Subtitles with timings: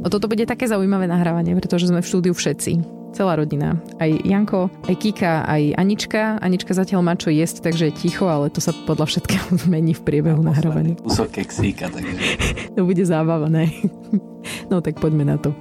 [0.00, 3.00] O toto bude také zaujímavé nahrávanie, pretože sme v štúdiu všetci.
[3.12, 3.76] Celá rodina.
[4.00, 6.40] Aj Janko, aj Kika, aj Anička.
[6.40, 10.02] Anička zatiaľ má čo jesť, takže je ticho, ale to sa podľa všetkého zmení v
[10.06, 10.96] priebehu nahrávania.
[11.04, 12.16] Kúsok keksíka, takže...
[12.78, 13.68] to bude zábava, ne?
[14.72, 15.52] No tak poďme na to.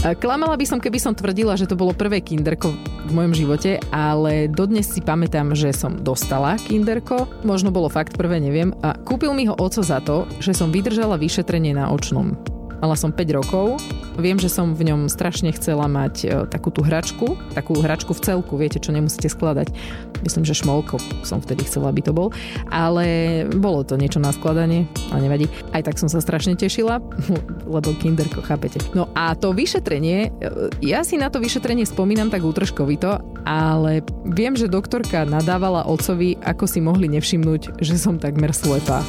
[0.00, 2.72] Klamala by som, keby som tvrdila, že to bolo prvé kinderko
[3.04, 7.28] v mojom živote, ale dodnes si pamätám, že som dostala kinderko.
[7.44, 8.72] Možno bolo fakt prvé, neviem.
[8.80, 12.32] A kúpil mi ho oco za to, že som vydržala vyšetrenie na očnom.
[12.80, 13.76] Mala som 5 rokov
[14.20, 18.20] Viem, že som v ňom strašne chcela mať e, takú tú hračku, takú hračku v
[18.20, 19.72] celku, viete, čo nemusíte skladať.
[20.20, 22.28] Myslím, že šmolko som vtedy chcela, aby to bol.
[22.68, 25.46] Ale bolo to niečo na skladanie, ale nevadí.
[25.72, 27.00] Aj tak som sa strašne tešila,
[27.74, 28.84] lebo kinderko, chápete.
[28.92, 34.52] No a to vyšetrenie, e, ja si na to vyšetrenie spomínam tak útržkovito, ale viem,
[34.52, 39.00] že doktorka nadávala otcovi, ako si mohli nevšimnúť, že som takmer slepá.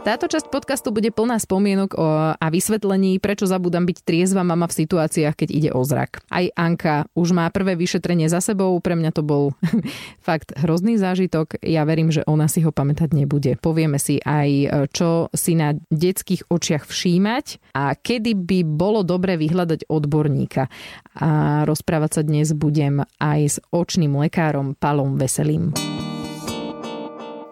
[0.00, 2.00] Táto časť podcastu bude plná spomienok o,
[2.32, 6.24] a vysvetlení, prečo zabudám byť triezva mama v situáciách, keď ide o zrak.
[6.32, 9.52] Aj Anka už má prvé vyšetrenie za sebou, pre mňa to bol
[10.24, 11.60] fakt hrozný zážitok.
[11.60, 13.60] Ja verím, že ona si ho pamätať nebude.
[13.60, 19.84] Povieme si aj, čo si na detských očiach všímať a kedy by bolo dobre vyhľadať
[19.84, 20.72] odborníka.
[21.20, 25.76] A rozprávať sa dnes budem aj s očným lekárom Palom Veselým.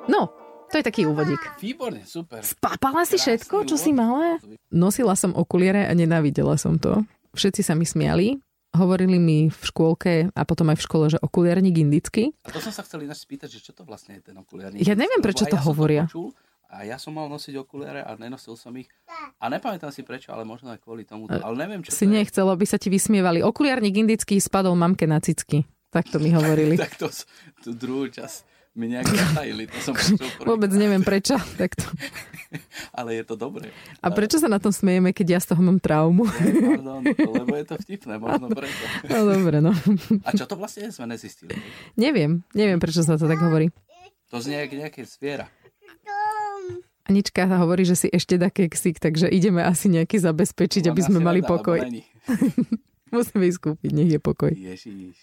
[0.09, 0.38] No,
[0.69, 1.41] to je taký úvodík.
[1.59, 2.45] Výborne, super.
[2.45, 4.37] Spápala si všetko, čo si mala?
[4.69, 7.03] Nosila som okuliare a nenávidela som to.
[7.33, 8.37] Všetci sa mi smiali,
[8.77, 12.37] hovorili mi v škôlke a potom aj v škole, že okuliarník indický.
[12.45, 14.85] A to som sa chcel ináč spýtať, že čo to vlastne je ten okuliarník?
[14.85, 16.05] Ja neviem, prečo to ja hovoria.
[16.05, 16.29] To počul,
[16.69, 18.93] a ja som mal nosiť okuliare a nenosil som ich.
[19.41, 21.25] A nepamätám si prečo, ale možno aj kvôli tomu.
[21.25, 23.41] Ale neviem, čo Si to nechcel, aby sa ti vysmievali.
[23.41, 25.65] Okuliarník indický spadol mamke na cicky.
[25.89, 26.77] Tak to mi hovorili.
[26.85, 27.09] tak to,
[27.65, 29.67] tú druhú časť mi nejak zatajili.
[29.67, 29.95] To som
[30.49, 31.35] Vôbec neviem prečo.
[31.59, 31.83] Takto.
[32.99, 33.75] Ale je to dobré.
[34.01, 36.25] A prečo sa na tom smejeme, keď ja z toho mám traumu?
[36.41, 38.85] Nie, pardon, lebo je to vtipné, možno preto.
[39.11, 39.75] No dobre, no.
[40.25, 41.53] A čo to vlastne je, sme nezistili?
[41.99, 43.69] Neviem, neviem, prečo sa to tak hovorí.
[44.33, 45.51] To znie jak nejaké zviera.
[47.09, 51.19] Anička hovorí, že si ešte dá keksík, takže ideme asi nejaký zabezpečiť, Ona aby sme
[51.25, 51.81] mali rada, pokoj.
[53.17, 54.53] Musíme ísť kúpiť, nech je pokoj.
[54.53, 55.17] Ježiš.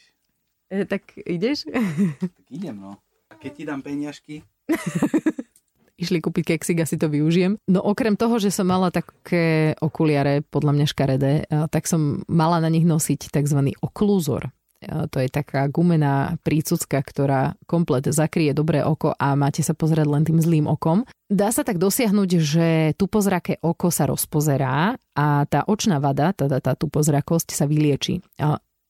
[0.73, 1.69] E, tak ideš?
[1.69, 2.97] Tak idem, no.
[3.35, 4.47] A keď ti dám peňažky?
[6.07, 7.59] Išli kúpiť keksik, asi to využijem.
[7.67, 11.33] No okrem toho, že som mala také okuliare, podľa mňa škaredé,
[11.67, 13.75] tak som mala na nich nosiť tzv.
[13.83, 14.55] oklúzor.
[14.87, 20.23] To je taká gumená prícucka, ktorá komplet zakrie dobré oko a máte sa pozerať len
[20.23, 21.03] tým zlým okom.
[21.27, 26.71] Dá sa tak dosiahnuť, že tupozraké oko sa rozpozerá a tá očná vada, tá, tá
[26.75, 28.23] tupozrakosť sa vylieči.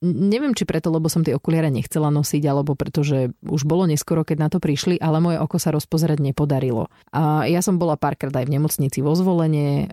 [0.04, 4.38] Neviem, či preto, lebo som tie okuliare nechcela nosiť, alebo pretože už bolo neskoro, keď
[4.38, 6.92] na to prišli, ale moje oko sa rozpozerať nepodarilo.
[7.16, 9.88] A ja som bola párkrát aj v nemocnici vo zvolenie,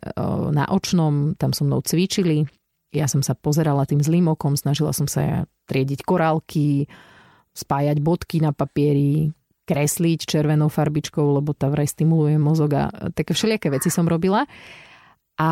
[0.50, 2.50] na očnom, tam so mnou cvičili.
[2.92, 6.90] Ja som sa pozerala tým zlým okom, snažila som sa triediť korálky,
[7.54, 9.30] spájať bodky na papieri,
[9.64, 14.44] kresliť červenou farbičkou, lebo tá vraj stimuluje mozog a také všelijaké veci som robila.
[15.38, 15.50] A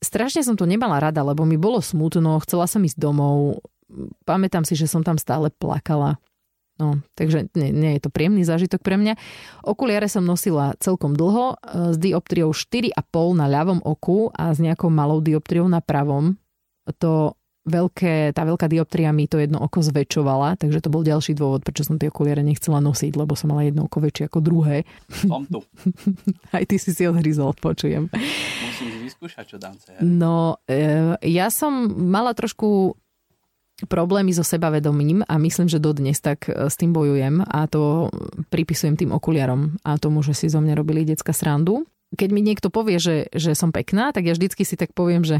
[0.00, 3.64] strašne som to nemala rada, lebo mi bolo smutno, chcela som ísť domov.
[4.24, 6.20] Pamätám si, že som tam stále plakala.
[6.80, 9.20] No, takže nie, nie je to príjemný zážitok pre mňa.
[9.68, 11.60] Okuliare som nosila celkom dlho,
[11.92, 12.96] s dioptriou 4,5
[13.36, 16.40] na ľavom oku a s nejakou malou dioptriou na pravom.
[17.04, 17.36] To
[17.68, 21.84] veľké, tá veľká dioptria mi to jedno oko zväčšovala, takže to bol ďalší dôvod, prečo
[21.84, 24.88] som tie okuliare nechcela nosiť, lebo som mala jedno oko väčšie ako druhé.
[25.12, 25.60] Som tu.
[26.56, 28.08] Aj ty si si odhryzol, počujem.
[28.64, 32.96] Musím vyskúšať, čo dám No, e, ja som mala trošku
[33.88, 38.12] problémy so sebavedomím a myslím, že dodnes tak e, s tým bojujem a to
[38.48, 41.84] pripisujem tým okuliarom a tomu, že si zo mňa robili detská srandu.
[42.10, 45.38] Keď mi niekto povie, že, že som pekná, tak ja vždycky si tak poviem, že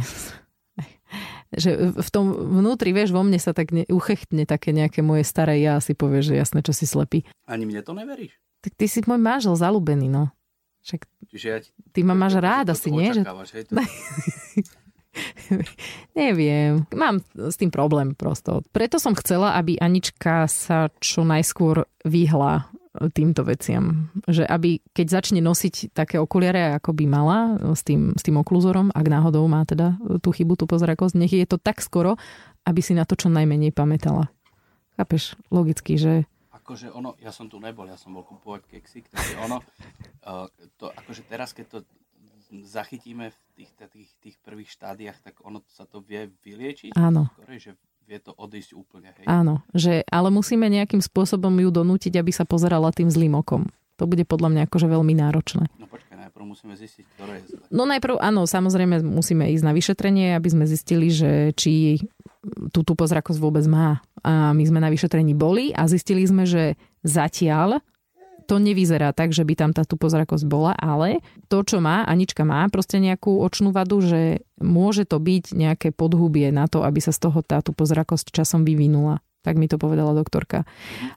[1.51, 5.59] že v tom vnútri, vieš, vo mne sa tak ne, uchechtne také nejaké moje staré
[5.59, 7.27] ja si povie, že jasné, čo si slepý.
[7.51, 8.39] Ani mne to neveríš?
[8.63, 10.31] Tak ty si môj mážel zalúbený, no.
[10.87, 13.13] Však Čiže ja ti, ty ma máš rád asi, nie?
[13.13, 13.23] Že...
[13.27, 13.73] Hej, to...
[16.21, 18.63] Neviem, mám s tým problém prosto.
[18.71, 24.11] Preto som chcela, aby Anička sa čo najskôr vyhla týmto veciam.
[24.27, 27.39] Že aby, keď začne nosiť také okuliare, ako by mala
[27.75, 31.47] s tým, s tým oklúzorom, ak náhodou má teda tú chybu, tú pozrakosť, nech je
[31.47, 32.19] to tak skoro,
[32.67, 34.29] aby si na to čo najmenej pamätala.
[34.99, 35.39] Chápeš?
[35.55, 36.27] Logicky, že...
[36.51, 39.63] Akože ono, ja som tu nebol, ja som bol kupovať keksik, takže ono,
[40.27, 41.79] uh, to, akože teraz, keď to
[42.67, 46.99] zachytíme v tých, tých, tých prvých štádiách, tak ono sa to vie vyliečiť.
[46.99, 47.31] Áno.
[47.39, 47.73] Skôr, že
[48.11, 49.15] vie to odísť úplne.
[49.15, 49.31] Hej.
[49.31, 53.71] Áno, že, ale musíme nejakým spôsobom ju donútiť, aby sa pozerala tým zlým okom.
[54.03, 55.71] To bude podľa mňa akože veľmi náročné.
[55.79, 57.63] No počkaj, najprv musíme zistiť, ktoré je zle.
[57.71, 62.03] No najprv, áno, samozrejme musíme ísť na vyšetrenie, aby sme zistili, že či
[62.75, 64.03] tú tupozzrakosť vôbec má.
[64.25, 67.85] A my sme na vyšetrení boli a zistili sme, že zatiaľ
[68.51, 72.67] to nevyzerá tak, že by tam tá tupozrakosť bola, ale to, čo má, Anička má
[72.67, 77.31] proste nejakú očnú vadu, že môže to byť nejaké podhubie na to, aby sa z
[77.31, 79.23] toho tá tupozrakosť časom vyvinula.
[79.47, 80.67] Tak mi to povedala doktorka.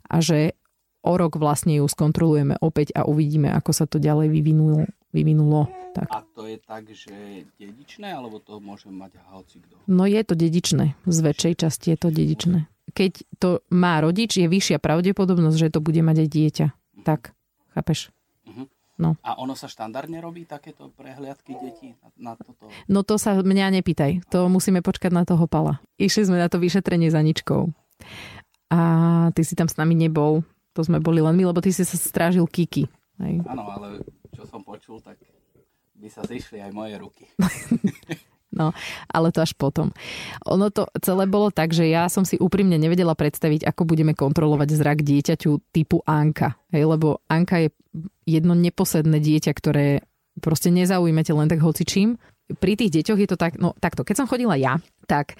[0.06, 0.54] A že
[1.02, 4.86] o rok vlastne ju skontrolujeme opäť a uvidíme, ako sa to ďalej vyvinulo.
[5.10, 5.74] vyvinulo.
[5.98, 6.08] Tak.
[6.14, 9.82] A to je tak, že dedičné, alebo to môže mať hoci kto?
[9.90, 10.94] No je to dedičné.
[11.06, 12.70] Z väčšej časti je to dedičné.
[12.94, 16.68] Keď to má rodič, je vyššia pravdepodobnosť, že to bude mať aj dieťa.
[17.04, 17.36] Tak,
[17.76, 18.10] chápeš?
[18.48, 18.66] Mhm.
[18.94, 19.18] No.
[19.26, 22.70] A ono sa štandardne robí takéto prehliadky detí na, na toto?
[22.86, 24.30] No to sa mňa nepýtaj.
[24.30, 25.82] To musíme počkať na toho pala.
[25.98, 27.74] Išli sme na to vyšetrenie za ničkou.
[28.70, 28.80] A
[29.34, 30.46] ty si tam s nami nebol.
[30.78, 32.86] To sme boli len my, lebo ty si sa strážil Kiki.
[33.22, 35.18] Áno, ale čo som počul, tak
[35.98, 37.26] by sa zišli aj moje ruky.
[38.54, 38.70] No,
[39.10, 39.90] ale to až potom.
[40.46, 44.70] Ono to celé bolo tak, že ja som si úprimne nevedela predstaviť, ako budeme kontrolovať
[44.78, 46.54] zrak dieťaťu typu Anka.
[46.70, 47.70] Hej, lebo Anka je
[48.30, 50.06] jedno neposedné dieťa, ktoré
[50.38, 52.22] proste nezaujímate len tak hocičím.
[52.62, 54.78] Pri tých deťoch je to tak, no takto, keď som chodila ja,
[55.10, 55.38] tak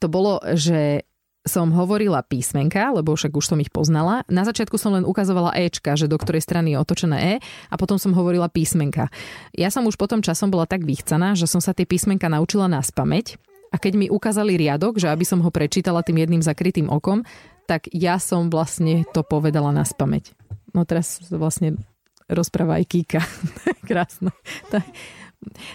[0.00, 1.04] to bolo, že
[1.44, 4.24] som hovorila písmenka, lebo však už som ich poznala.
[4.32, 7.34] Na začiatku som len ukazovala Ečka, že do ktorej strany je otočené E
[7.68, 9.12] a potom som hovorila písmenka.
[9.52, 12.80] Ja som už potom časom bola tak vychcaná, že som sa tie písmenka naučila na
[12.80, 13.36] spameť
[13.70, 17.28] a keď mi ukázali riadok, že aby som ho prečítala tým jedným zakrytým okom,
[17.68, 20.32] tak ja som vlastne to povedala na spameť.
[20.72, 21.76] No teraz vlastne
[22.24, 23.22] rozpráva aj Kika.
[23.88, 24.32] Krásne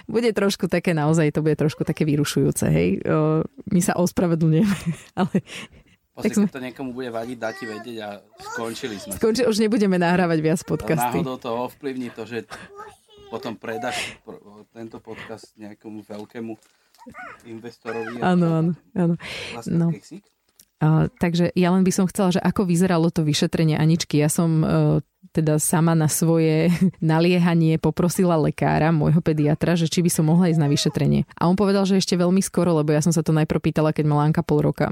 [0.05, 2.89] bude trošku také naozaj, to bude trošku také vyrušujúce, hej.
[3.69, 4.77] My sa ospravedlňujeme,
[5.19, 5.43] ale
[6.19, 6.45] tak sme...
[6.51, 8.09] to niekomu bude vadiť, dá ti vedieť a
[8.53, 9.15] skončili sme.
[9.15, 11.23] Skončili, už nebudeme nahrávať viac podcasty.
[11.23, 12.43] Náhodou to ovplyvní to, že
[13.31, 14.19] potom predáš
[14.75, 16.53] tento podcast nejakomu veľkému
[17.47, 18.19] investorovi.
[18.19, 19.15] Áno, áno, áno.
[19.69, 19.87] No.
[20.79, 24.19] Uh, takže ja len by som chcela, že ako vyzeralo to vyšetrenie Aničky.
[24.19, 24.99] Ja som uh,
[25.39, 26.69] teda sama na svoje
[26.99, 31.23] naliehanie poprosila lekára, môjho pediatra, že či by som mohla ísť na vyšetrenie.
[31.39, 34.05] A on povedal, že ešte veľmi skoro, lebo ja som sa to najprv pýtala, keď
[34.05, 34.91] mala Anka pol roka.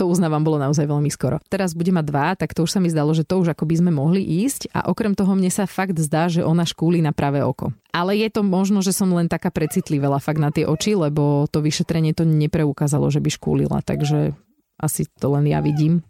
[0.00, 1.38] To uznávam, bolo naozaj veľmi skoro.
[1.52, 3.74] Teraz bude mať dva, tak to už sa mi zdalo, že to už ako by
[3.76, 7.44] sme mohli ísť a okrem toho mne sa fakt zdá, že ona škúli na pravé
[7.44, 7.76] oko.
[7.92, 11.60] Ale je to možno, že som len taká precitlivela fakt na tie oči, lebo to
[11.60, 14.32] vyšetrenie to nepreukázalo, že by škúlila, takže
[14.80, 16.02] asi to len ja vidím.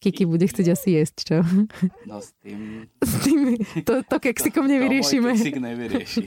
[0.00, 1.36] Kiki bude chcieť asi jesť, čo?
[2.08, 2.88] No s tým...
[3.04, 5.28] S tým to, to keksikom nevyriešime.
[5.28, 6.24] To keksik nevyrieši.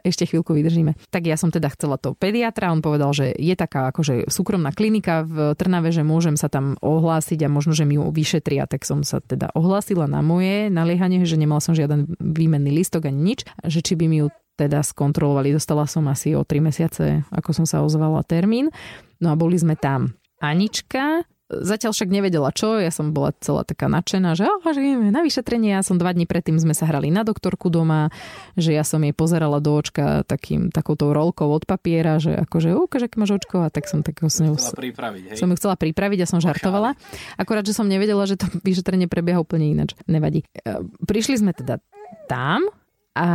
[0.00, 0.96] Ešte chvíľku vydržíme.
[1.12, 5.20] Tak ja som teda chcela to pediatra, on povedal, že je taká akože súkromná klinika
[5.20, 8.64] v Trnave, že môžem sa tam ohlásiť a možno, že mi ju vyšetria.
[8.64, 13.36] Tak som sa teda ohlásila na moje naliehanie, že nemala som žiaden výmenný listok ani
[13.36, 15.52] nič, že či by mi ju teda skontrolovali.
[15.52, 18.72] Dostala som asi o 3 mesiace, ako som sa ozvala termín.
[19.20, 20.16] No a boli sme tam.
[20.40, 25.08] Anička, Zatiaľ však nevedela čo, ja som bola celá taká nadšená, že, oh, že ideme
[25.08, 28.12] na vyšetrenie, ja som dva dní predtým sme sa hrali na doktorku doma,
[28.52, 33.08] že ja som jej pozerala do očka takým, takouto rolkou od papiera, že akože, ukáž,
[33.08, 34.60] aké máš očko, a tak som tak s ňou...
[34.60, 35.36] pripraviť, hej?
[35.40, 36.92] Som ju chcela pripraviť a som žartovala.
[37.40, 39.96] Akorát, že som nevedela, že to vyšetrenie prebieha úplne ináč.
[40.04, 40.44] Nevadí.
[40.52, 41.80] E, prišli sme teda
[42.28, 42.68] tam
[43.16, 43.26] a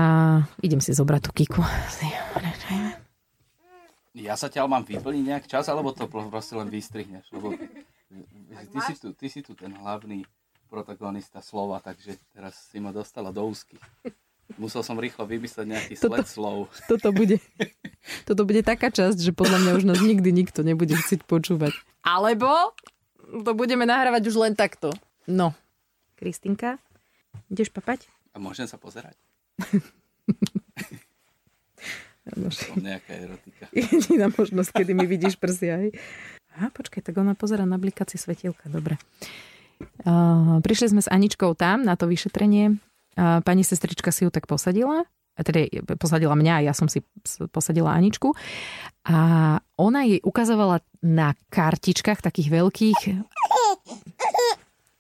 [0.62, 1.66] idem si zobrať tú kiku.
[4.14, 7.34] Ja sa ťa mám vyplniť nejak čas, alebo to proste len vystrihneš?
[7.34, 7.58] Lebo
[8.70, 10.26] ty si, tu, ty si tu ten hlavný
[10.70, 13.78] protagonista slova, takže teraz si ma dostala do úzky.
[14.58, 16.58] Musel som rýchlo vymyslieť nejaký sled toto, slov.
[16.90, 17.38] Toto bude,
[18.28, 21.74] toto bude taká časť, že podľa mňa už nás nikdy nikto nebude chcieť počúvať.
[22.02, 22.50] Alebo
[23.24, 24.92] to budeme nahrávať už len takto.
[25.30, 25.56] No.
[26.20, 26.78] Kristinka,
[27.50, 28.10] ideš papať?
[28.34, 29.16] A môžem sa pozerať?
[32.56, 33.68] Som nejaká erotika.
[33.76, 35.76] Jediná možnosť, kedy mi vidíš prsia.
[35.76, 35.92] Hej.
[36.54, 39.02] Aha, počkaj, tak ona pozera na blikacie svetielka, dobre.
[40.06, 42.78] Uh, prišli sme s Aničkou tam na to vyšetrenie.
[43.18, 45.66] Uh, pani sestrička si ju tak posadila, teda
[45.98, 47.02] posadila mňa a ja som si
[47.50, 48.38] posadila Aničku.
[49.10, 49.18] A
[49.82, 53.00] ona jej ukazovala na kartičkách takých veľkých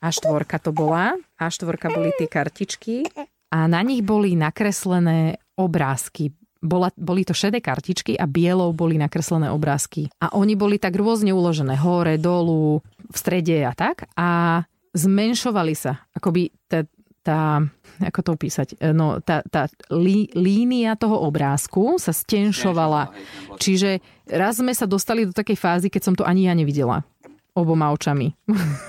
[0.03, 1.15] a štvorka to bola.
[1.39, 3.07] A štvorka boli tie kartičky
[3.53, 6.33] a na nich boli nakreslené obrázky
[6.63, 10.07] bola, boli to šedé kartičky a bielou boli nakreslené obrázky.
[10.23, 12.79] A oni boli tak rôzne uložené, hore, dolu,
[13.11, 14.07] v strede a tak.
[14.15, 14.63] A
[14.95, 16.07] zmenšovali sa.
[16.15, 16.87] Akoby tá,
[17.19, 17.59] tá
[18.01, 23.13] ako to opísať, E, no tá, tá lí, línia toho obrázku sa stenšovala.
[23.61, 24.01] Čiže
[24.31, 27.05] raz sme sa dostali do takej fázy, keď som to ani ja nevidela
[27.53, 28.33] oboma očami.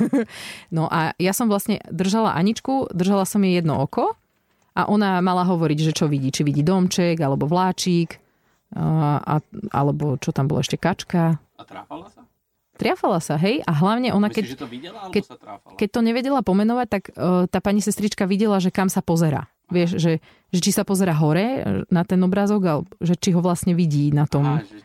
[0.76, 4.16] no a ja som vlastne držala Aničku, držala som jej jedno oko
[4.75, 6.35] a ona mala hovoriť, že čo vidí.
[6.35, 8.19] Či vidí domček, alebo vláčik,
[8.75, 9.38] a,
[9.71, 11.38] alebo čo tam bolo ešte, kačka.
[11.38, 12.26] A trápala sa?
[12.75, 13.62] Triafala sa, hej?
[13.62, 15.76] A hlavne ona, Myslíš, keď, to videla, alebo keď, sa tráfala?
[15.78, 19.47] keď to nevedela pomenovať, tak uh, tá pani sestrička videla, že kam sa pozera.
[19.71, 20.19] Vieš, že,
[20.50, 24.12] že či sa pozera hore e, na ten obrázok, alebo že či ho vlastne vidí
[24.12, 24.45] na tom.
[24.45, 24.85] Aha, že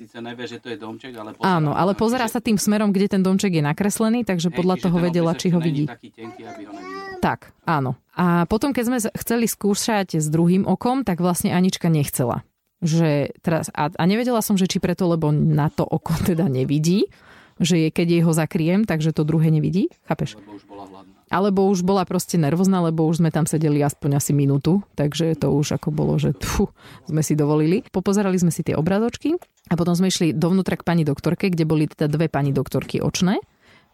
[0.00, 3.12] síce nevie, že to je domček, ale pozerá Áno, ale pozerá sa tým smerom, kde
[3.12, 5.84] ten domček je nakreslený, takže podľa toho vedela, či ho vidí.
[5.84, 6.72] taký tenký, aby ho.
[7.20, 8.00] Tak, áno.
[8.16, 12.48] A potom, keď sme chceli skúšať s druhým okom, tak vlastne Anička nechcela.
[12.80, 17.12] Že teraz, a, a nevedela som, že či preto, lebo na to oko teda nevidí,
[17.60, 19.92] že je, keď jej ho zakriem, takže to druhé nevidí.
[20.08, 20.40] Chápeš?
[20.40, 21.12] Lebo už bola hladná.
[21.30, 25.54] Alebo už bola proste nervózna, lebo už sme tam sedeli aspoň asi minútu, takže to
[25.54, 26.74] už ako bolo, že tfu,
[27.06, 27.86] sme si dovolili.
[27.86, 29.38] Popozerali sme si tie obrazočky
[29.70, 33.38] a potom sme išli dovnútra k pani doktorke, kde boli teda dve pani doktorky očné.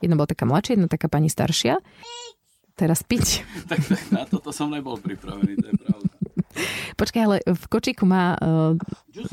[0.00, 1.76] Jedna bola taká mladšia, jedna taká pani staršia.
[2.72, 3.44] Teraz piť.
[3.68, 6.15] tak, tak na toto som nebol pripravený, to je pravda.
[7.00, 8.74] Počkaj, ale v kočíku má, uh,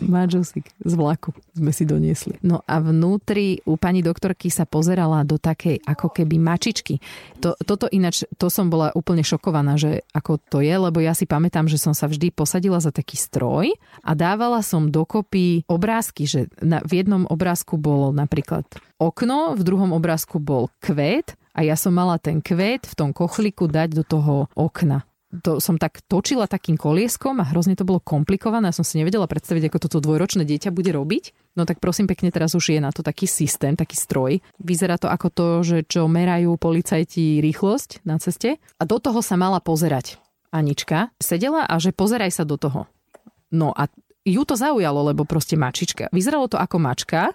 [0.04, 2.40] má džusík z vlaku, sme si doniesli.
[2.44, 7.00] No a vnútri u pani doktorky sa pozerala do takej ako keby mačičky.
[7.40, 11.24] To, toto ináč, to som bola úplne šokovaná, že ako to je, lebo ja si
[11.24, 13.72] pamätám, že som sa vždy posadila za taký stroj
[14.04, 18.68] a dávala som dokopy obrázky, že na, v jednom obrázku bolo napríklad
[19.00, 23.70] okno, v druhom obrázku bol kvet a ja som mala ten kvet v tom kochliku
[23.70, 25.06] dať do toho okna
[25.42, 28.70] to som tak točila takým kolieskom a hrozne to bolo komplikované.
[28.70, 31.56] Ja som si nevedela predstaviť, ako toto dvojročné dieťa bude robiť.
[31.58, 34.46] No tak prosím pekne, teraz už je na to taký systém, taký stroj.
[34.62, 38.62] Vyzerá to ako to, že čo merajú policajti rýchlosť na ceste.
[38.78, 40.22] A do toho sa mala pozerať.
[40.54, 42.86] Anička sedela a že pozeraj sa do toho.
[43.50, 43.90] No a
[44.22, 46.14] ju to zaujalo, lebo proste mačička.
[46.14, 47.34] Vyzeralo to ako mačka,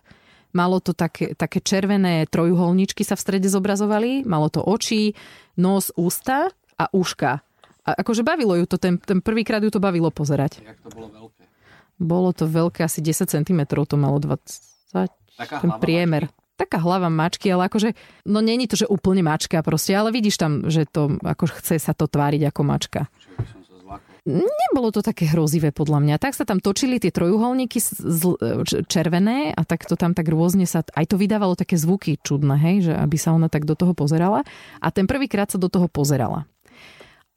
[0.49, 5.12] Malo to také, také červené trojuholničky sa v strede zobrazovali, malo to oči,
[5.61, 6.49] nos, ústa
[6.81, 7.45] a uška.
[7.88, 10.61] A akože bavilo ju to, ten, ten prvýkrát ju to bavilo pozerať.
[10.61, 11.42] Jak to bolo veľké.
[11.97, 16.28] Bolo to veľké, asi 10 cm to malo 20, Taká ten priemer.
[16.59, 17.95] Taká hlava mačky, ale akože,
[18.26, 21.95] no není to, že úplne mačka proste, ale vidíš tam, že to, ako chce sa
[21.95, 23.00] to tváriť ako mačka.
[23.23, 24.11] Čo by som sa zlákol.
[24.26, 26.14] Nebolo to také hrozivé podľa mňa.
[26.18, 27.78] Tak sa tam točili tie trojuholníky
[28.90, 30.83] červené a tak to tam tak rôzne sa...
[30.83, 34.42] Aj to vydávalo také zvuky čudné, hej, že aby sa ona tak do toho pozerala.
[34.83, 36.50] A ten prvýkrát sa do toho pozerala.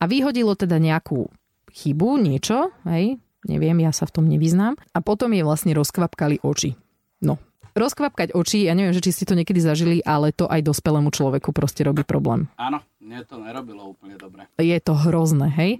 [0.01, 1.29] A vyhodilo teda nejakú
[1.69, 4.75] chybu, niečo, hej, neviem, ja sa v tom nevyznám.
[4.91, 6.73] A potom jej vlastne rozkvapkali oči.
[7.21, 7.37] No,
[7.77, 11.53] rozkvapkať oči, ja neviem, že či ste to niekedy zažili, ale to aj dospelému človeku
[11.55, 12.49] proste robí problém.
[12.57, 14.49] Áno, mne to nerobilo úplne dobre.
[14.59, 15.71] Je to hrozné, hej?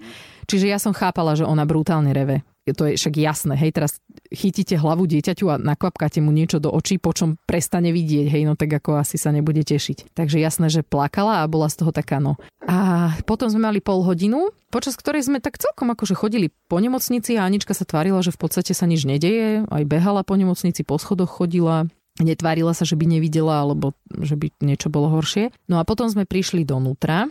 [0.48, 2.46] Čiže ja som chápala, že ona brutálne reve.
[2.62, 3.98] To je však jasné, hej, teraz
[4.30, 8.54] chytíte hlavu dieťaťu a nakvapkáte mu niečo do očí, po čom prestane vidieť, hej, no
[8.54, 10.14] tak ako asi sa nebude tešiť.
[10.14, 12.38] Takže jasné, že plakala a bola z toho taká, no.
[12.70, 17.34] A potom sme mali pol hodinu, počas ktorej sme tak celkom akože chodili po nemocnici
[17.34, 21.02] a Anička sa tvárila, že v podstate sa nič nedeje, aj behala po nemocnici, po
[21.02, 21.90] schodoch chodila,
[22.22, 25.50] netvárila sa, že by nevidela, alebo že by niečo bolo horšie.
[25.66, 27.26] No a potom sme prišli donútra,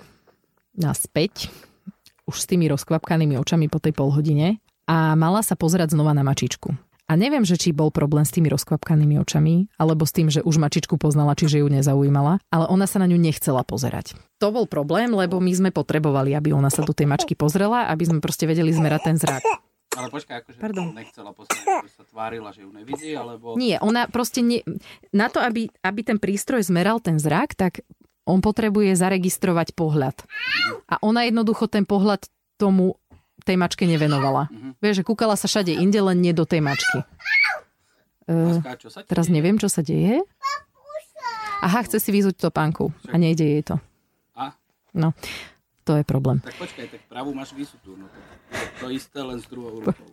[0.75, 1.55] naspäť,
[2.27, 4.59] už s tými rozkvapkanými očami po tej polhodine
[4.91, 6.75] a mala sa pozerať znova na mačičku.
[7.11, 10.63] A neviem, že či bol problém s tými rozkvapkanými očami, alebo s tým, že už
[10.63, 14.15] mačičku poznala, čiže ju nezaujímala, ale ona sa na ňu nechcela pozerať.
[14.39, 18.07] To bol problém, lebo my sme potrebovali, aby ona sa do tej mačky pozrela, aby
[18.07, 19.43] sme proste vedeli zmerať ten zrak.
[19.91, 20.95] Ale počkaj, akože Pardon.
[20.95, 23.59] nechcela pozrieť, že sa tvárila, že ju nevidí, alebo...
[23.59, 24.63] Nie, ona proste nie...
[25.11, 27.83] Na to, aby, aby ten prístroj zmeral ten zrak, tak
[28.23, 30.15] on potrebuje zaregistrovať pohľad.
[30.87, 33.00] A ona jednoducho ten pohľad tomu
[33.45, 34.49] tej mačke nevenovala.
[34.53, 34.81] Mhm.
[34.81, 37.05] Vieš, že kúkala sa všade inde, len nie do tej mačky.
[38.31, 39.35] Uh, ti teraz deje?
[39.35, 40.23] neviem, čo sa deje.
[41.61, 43.77] Aha, chce si vyzuť topánku a nejde jej to.
[44.33, 44.57] A?
[44.97, 45.13] No,
[45.85, 46.41] to je problém.
[46.41, 47.99] Tak počkaj, tak pravú máš vysutú.
[47.99, 48.17] No to,
[48.81, 50.09] to isté, len s druhou rukou.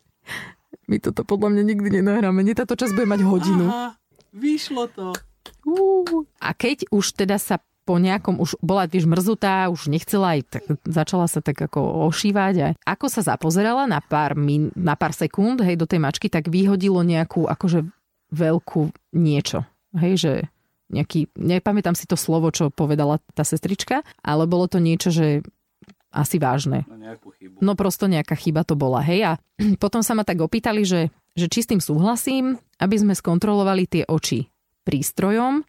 [0.92, 2.44] My toto podľa mňa nikdy nenahráme.
[2.44, 3.72] Nie táto čas bude mať hodinu.
[3.72, 3.96] Aha,
[4.36, 5.16] vyšlo to.
[5.64, 6.28] Uú.
[6.40, 10.64] A keď už teda sa po nejakom, už bola vieš mrzutá, už nechcela aj, tak
[10.84, 15.64] začala sa tak ako ošívať a ako sa zapozerala na pár, min, na pár sekúnd,
[15.64, 17.88] hej, do tej mačky, tak vyhodilo nejakú akože
[18.36, 19.64] veľkú niečo.
[19.96, 20.34] Hej, že
[20.92, 25.48] nejaký, nepamätám si to slovo, čo povedala tá sestrička, ale bolo to niečo, že
[26.12, 26.84] asi vážne.
[26.88, 27.64] No nejakú chybu.
[27.64, 29.24] No prosto nejaká chyba to bola, hej.
[29.24, 29.32] A
[29.84, 31.08] potom sa ma tak opýtali, že,
[31.40, 34.48] že či s tým súhlasím, aby sme skontrolovali tie oči
[34.84, 35.64] prístrojom,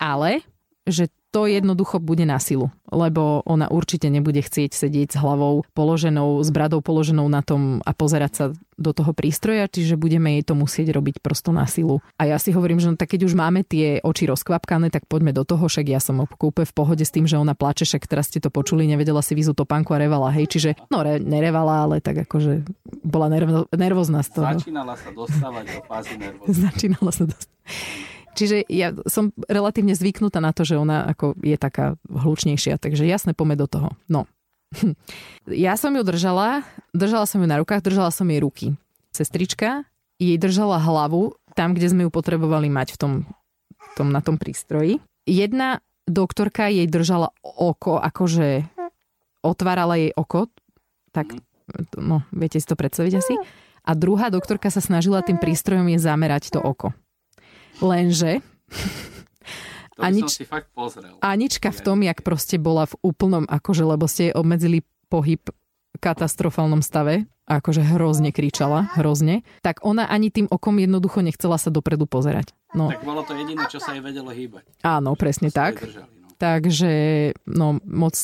[0.00, 0.44] ale
[0.84, 6.40] že to jednoducho bude na silu, lebo ona určite nebude chcieť sedieť s hlavou položenou,
[6.40, 8.44] s bradou položenou na tom a pozerať sa
[8.78, 12.00] do toho prístroja, čiže budeme jej to musieť robiť prosto na silu.
[12.16, 15.34] A ja si hovorím, že no, tak keď už máme tie oči rozkvapkané, tak poďme
[15.34, 18.32] do toho, však ja som kúpe v pohode s tým, že ona plače, však teraz
[18.32, 22.00] ste to počuli, nevedela si vyzú topánku a revala, hej, čiže no re, nerevala, ale
[22.00, 22.64] tak akože
[23.04, 24.46] bola nerv, nervózna z toho.
[24.62, 26.54] Začínala sa dostávať do fázy nervózny.
[26.70, 28.17] Začínala sa dostávať.
[28.34, 33.32] Čiže ja som relatívne zvyknutá na to, že ona ako je taká hlučnejšia, takže jasne
[33.32, 33.94] pome do toho.
[34.10, 34.26] No.
[35.48, 36.60] Ja som ju držala,
[36.92, 38.76] držala som ju na rukách, držala som jej ruky.
[39.16, 39.88] Sestrička
[40.20, 43.12] jej držala hlavu tam, kde sme ju potrebovali mať v tom,
[43.96, 45.00] tom na tom prístroji.
[45.24, 48.66] Jedna doktorka jej držala oko, akože
[49.42, 50.46] otvárala jej oko,
[51.10, 51.34] tak
[51.96, 53.34] no, viete si to predstaviť asi.
[53.88, 56.92] A druhá doktorka sa snažila tým prístrojom je zamerať to oko.
[57.78, 58.42] Lenže
[59.98, 61.14] to Anič, som si fakt pozrel.
[61.22, 65.42] Anička v tom, jak proste bola v úplnom, akože, lebo ste obmedzili pohyb
[65.98, 72.04] katastrofálnom stave, akože hrozne kričala, hrozne, tak ona ani tým okom jednoducho nechcela sa dopredu
[72.06, 72.54] pozerať.
[72.76, 72.92] No.
[72.92, 74.68] Tak bolo to jediné, čo sa jej vedelo hýbať.
[74.84, 75.82] Áno, presne tak.
[75.82, 76.28] Držali, no.
[76.38, 76.92] Takže
[77.50, 78.14] no, moc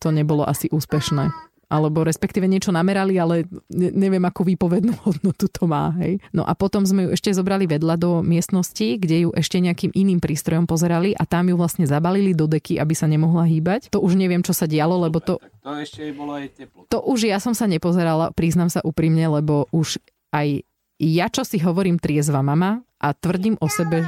[0.00, 5.64] to nebolo asi úspešné alebo respektíve niečo namerali, ale ne, neviem, ako výpovednú hodnotu to
[5.64, 5.92] má.
[6.00, 6.20] Hej.
[6.30, 10.18] No a potom sme ju ešte zobrali vedľa do miestnosti, kde ju ešte nejakým iným
[10.18, 13.92] prístrojom pozerali a tam ju vlastne zabalili do deky, aby sa nemohla hýbať.
[13.92, 15.40] To už neviem, čo sa dialo, lebo to...
[15.64, 16.84] To ešte bolo aj teplo.
[16.92, 19.98] To už ja som sa nepozerala, priznám sa úprimne, lebo už
[20.34, 20.62] aj
[21.02, 24.06] ja, čo si hovorím triezva mama a tvrdím o sebe,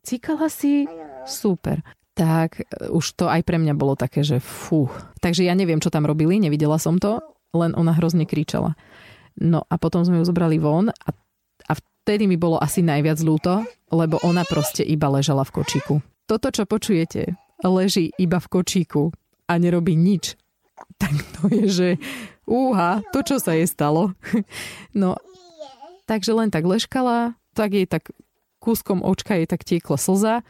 [0.00, 0.88] cikala si,
[1.28, 1.82] super
[2.16, 4.88] tak e, už to aj pre mňa bolo také, že fú.
[5.20, 7.20] Takže ja neviem, čo tam robili, nevidela som to,
[7.52, 8.74] len ona hrozne kričala.
[9.36, 11.10] No a potom sme ju zobrali von a,
[11.68, 15.94] a vtedy mi bolo asi najviac ľúto, lebo ona proste iba ležala v kočíku.
[16.24, 19.12] Toto, čo počujete, leží iba v kočíku
[19.46, 20.34] a nerobí nič.
[20.96, 21.88] Tak to je, že
[22.44, 24.16] úha, to, čo sa jej stalo.
[24.96, 25.20] No,
[26.08, 28.08] takže len tak leškala, tak jej tak
[28.60, 30.40] kúskom očka jej tak tiekla slza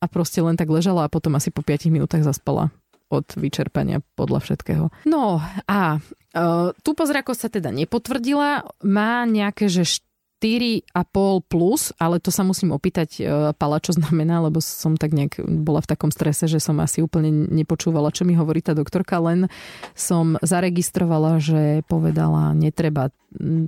[0.00, 2.72] a proste len tak ležala a potom asi po 5 minútach zaspala
[3.10, 4.84] od vyčerpania podľa všetkého.
[5.04, 6.00] No a e,
[6.80, 10.00] tu pozrako sa teda nepotvrdila, má nejaké, že
[10.40, 13.22] 4,5 plus, ale to sa musím opýtať e,
[13.52, 17.28] Pala, čo znamená, lebo som tak nejak bola v takom strese, že som asi úplne
[17.28, 19.52] nepočúvala, čo mi hovorí tá doktorka, len
[19.92, 23.12] som zaregistrovala, že povedala, netreba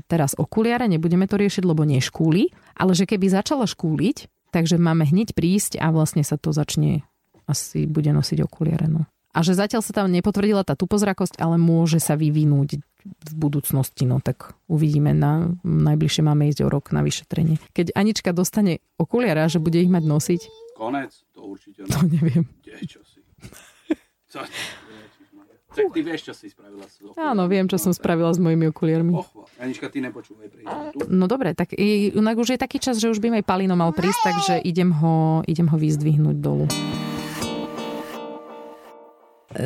[0.09, 5.33] teraz okuliare, nebudeme to riešiť, lebo neškúli, ale že keby začala škúliť, Takže máme hneď
[5.33, 7.03] prísť a vlastne sa to začne,
[7.49, 8.87] asi bude nosiť okuliare.
[8.87, 9.09] No.
[9.33, 14.21] A že zatiaľ sa tam nepotvrdila tá tupozrakosť, ale môže sa vyvinúť v budúcnosti, no
[14.21, 15.17] tak uvidíme.
[15.17, 17.57] Na, najbližšie máme ísť o rok na vyšetrenie.
[17.73, 20.41] Keď Anička dostane okuliare, že bude ich mať nosiť.
[20.77, 21.89] Konec, to určite.
[21.89, 22.45] To neviem.
[22.61, 23.25] Kde, čo si?
[25.73, 27.25] Tak ty vieš, čo si spravila s okuliarmi.
[27.33, 29.13] Áno, viem, čo som spravila s mojimi okuliarmi.
[29.17, 29.49] Ochva.
[29.57, 30.69] Anička, ty nepočúvaj prísť.
[31.09, 34.21] No dobre, tak inak už je taký čas, že už by aj Palino mal prísť,
[34.21, 36.67] takže idem ho, idem ho vyzdvihnúť dolu.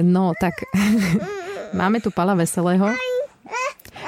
[0.02, 0.66] No, tak
[1.80, 2.90] máme tu Pala Veselého.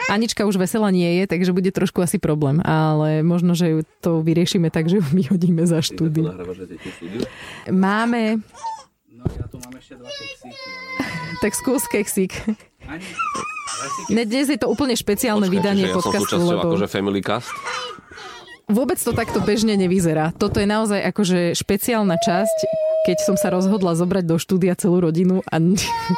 [0.08, 4.72] Anička už veselá nie je, takže bude trošku asi problém, ale možno, že to vyriešime
[4.72, 6.32] tak, že ju vyhodíme za štúdiu.
[7.68, 8.40] Máme...
[9.12, 9.58] No ja mám
[9.88, 12.33] ešte dva keksíky, ale tak skús keksík.
[14.12, 16.37] Dnes je to úplne špeciálne Počkajte, vydanie ja podcastu.
[16.37, 16.68] Som lebo...
[16.68, 17.48] akože Family Cast?
[18.68, 20.37] Vôbec to takto bežne nevyzerá.
[20.37, 22.59] Toto je naozaj akože špeciálna časť,
[23.09, 25.57] keď som sa rozhodla zobrať do štúdia celú rodinu a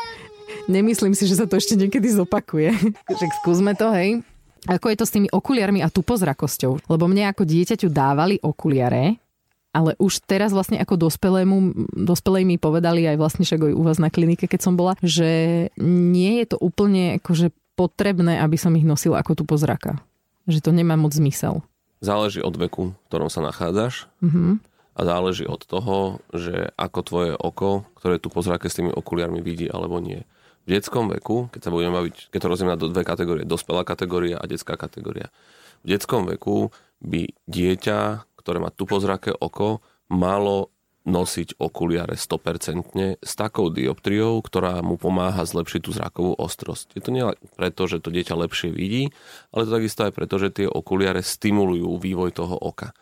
[0.75, 2.75] nemyslím si, že sa to ešte niekedy zopakuje.
[3.07, 4.27] Takže skúsme to, hej.
[4.67, 6.91] Ako je to s tými okuliarmi a tupozrakosťou?
[6.91, 9.30] Lebo mne ako dieťaťu dávali okuliare,
[9.71, 13.99] ale už teraz vlastne ako dospelému, dospelej mi povedali aj vlastne však aj u vás
[14.03, 18.85] na klinike, keď som bola, že nie je to úplne akože potrebné, aby som ich
[18.85, 20.03] nosil ako tu pozraka.
[20.51, 21.63] Že to nemá moc zmysel.
[22.03, 24.11] Záleží od veku, v ktorom sa nachádzaš.
[24.21, 24.61] Mm-hmm.
[24.99, 29.71] A záleží od toho, že ako tvoje oko, ktoré tu pozráke s tými okuliarmi vidí
[29.71, 30.27] alebo nie.
[30.69, 34.37] V detskom veku, keď sa budeme baviť, keď to rozdielme do dve kategórie, dospelá kategória
[34.37, 35.33] a detská kategória.
[35.81, 36.69] V detskom veku
[37.01, 40.73] by dieťa ktoré má tupozraké oko, malo
[41.09, 46.93] nosiť okuliare 100% s takou dioptriou, ktorá mu pomáha zlepšiť tú zrakovú ostrosť.
[46.93, 47.25] Je to nie
[47.57, 49.09] preto, že to dieťa lepšie vidí,
[49.49, 52.93] ale to takisto aj preto, že tie okuliare stimulujú vývoj toho oka.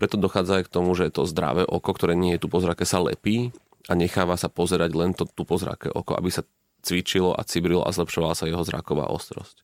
[0.00, 3.04] Preto dochádza aj k tomu, že to zdravé oko, ktoré nie je tu pozrake, sa
[3.04, 3.52] lepí
[3.86, 6.48] a necháva sa pozerať len to tu pozrake oko, aby sa
[6.82, 9.60] cvičilo a cibrilo a zlepšovala sa jeho zraková ostrosť.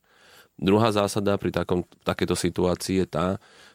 [0.58, 3.26] Druhá zásada pri takom, takejto situácii je tá,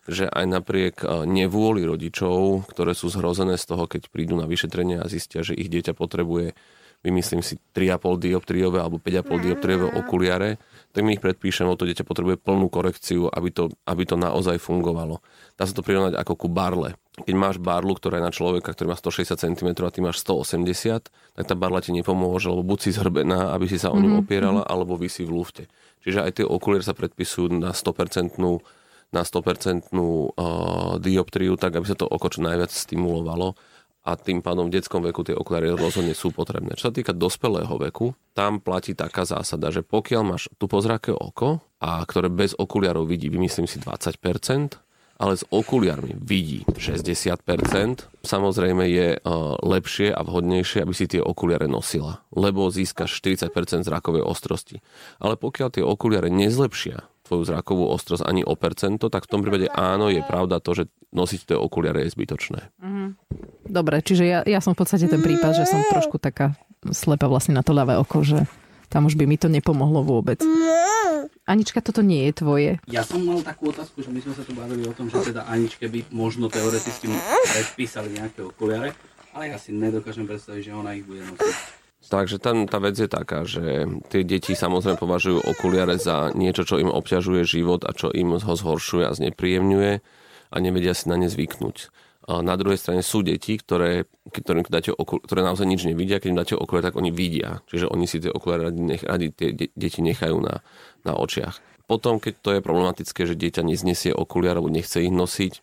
[0.08, 5.00] že aj napriek e, nevôli rodičov, ktoré sú zhrozené z toho, keď prídu na vyšetrenie
[5.00, 6.58] a zistia, že ich dieťa potrebuje
[7.04, 10.56] vymyslím si 3,5 dioptriové alebo 5,5 dioptriové okuliare,
[10.96, 15.20] tak my ich predpíšeme, to dieťa potrebuje plnú korekciu, aby to, aby to naozaj fungovalo.
[15.60, 16.96] Dá sa to prirovnať ako ku barle.
[17.14, 21.12] Keď máš barlu, ktorá je na človeka, ktorý má 160 cm a ty máš 180,
[21.12, 24.20] tak tá barla ti nepomôže, lebo buď si zhrbená, aby si sa o ňu mhm,
[24.26, 24.74] opierala, mm-hmm.
[24.74, 25.64] alebo vysí v lufte.
[26.02, 28.40] Čiže aj tie okuliare sa predpisujú na 100%
[29.14, 33.54] na 100% uh, dioptriu, tak aby sa to oko čo najviac stimulovalo
[34.04, 36.76] a tým pádom v detskom veku tie okuliare rozhodne sú potrebné.
[36.76, 41.64] Čo sa týka dospelého veku, tam platí taká zásada, že pokiaľ máš tu pozráke oko,
[41.80, 44.76] a ktoré bez okuliarov vidí, vymyslím si 20%,
[45.24, 51.72] ale s okuliarmi vidí 60%, samozrejme je uh, lepšie a vhodnejšie, aby si tie okuliare
[51.72, 54.84] nosila, lebo získaš 40% zrakovej ostrosti.
[55.24, 59.72] Ale pokiaľ tie okuliare nezlepšia tvoju zrakovú ostrosť ani o percento, tak v tom prípade
[59.72, 60.84] áno, je pravda to, že
[61.16, 62.60] nosiť tie okuliare je zbytočné.
[62.84, 63.08] Mm-hmm.
[63.72, 66.54] Dobre, čiže ja, ja som v podstate ten prípad, že som trošku taká
[66.92, 68.44] slepa vlastne na to ľavé oko, že
[68.92, 70.44] tam už by mi to nepomohlo vôbec.
[71.44, 72.72] Anička, toto nie je tvoje.
[72.88, 75.44] Ja som mal takú otázku, že my sme sa tu bavili o tom, že teda
[75.48, 77.12] Aničke by možno teoreticky
[77.52, 78.96] predpísali nejaké okuliare,
[79.36, 81.83] ale ja si nedokážem predstaviť, že ona ich bude nosiť.
[82.12, 86.76] Takže tam tá vec je taká, že tie deti samozrejme považujú okuliare za niečo, čo
[86.76, 89.92] im obťažuje život a čo im ho zhoršuje a znepríjemňuje
[90.52, 91.90] a nevedia si na ne zvyknúť.
[92.24, 96.30] A na druhej strane sú deti, ktoré, ktorým dáte okul, ktoré naozaj nič nevidia, keď
[96.32, 97.60] im dáte okuliare, tak oni vidia.
[97.68, 100.64] Čiže oni si tie okuliare radi, nech, radi tie de, deti nechajú na,
[101.04, 101.60] na očiach.
[101.84, 105.54] Potom, keď to je problematické, že dieťa neznesie okuliare alebo nechce ich nosiť,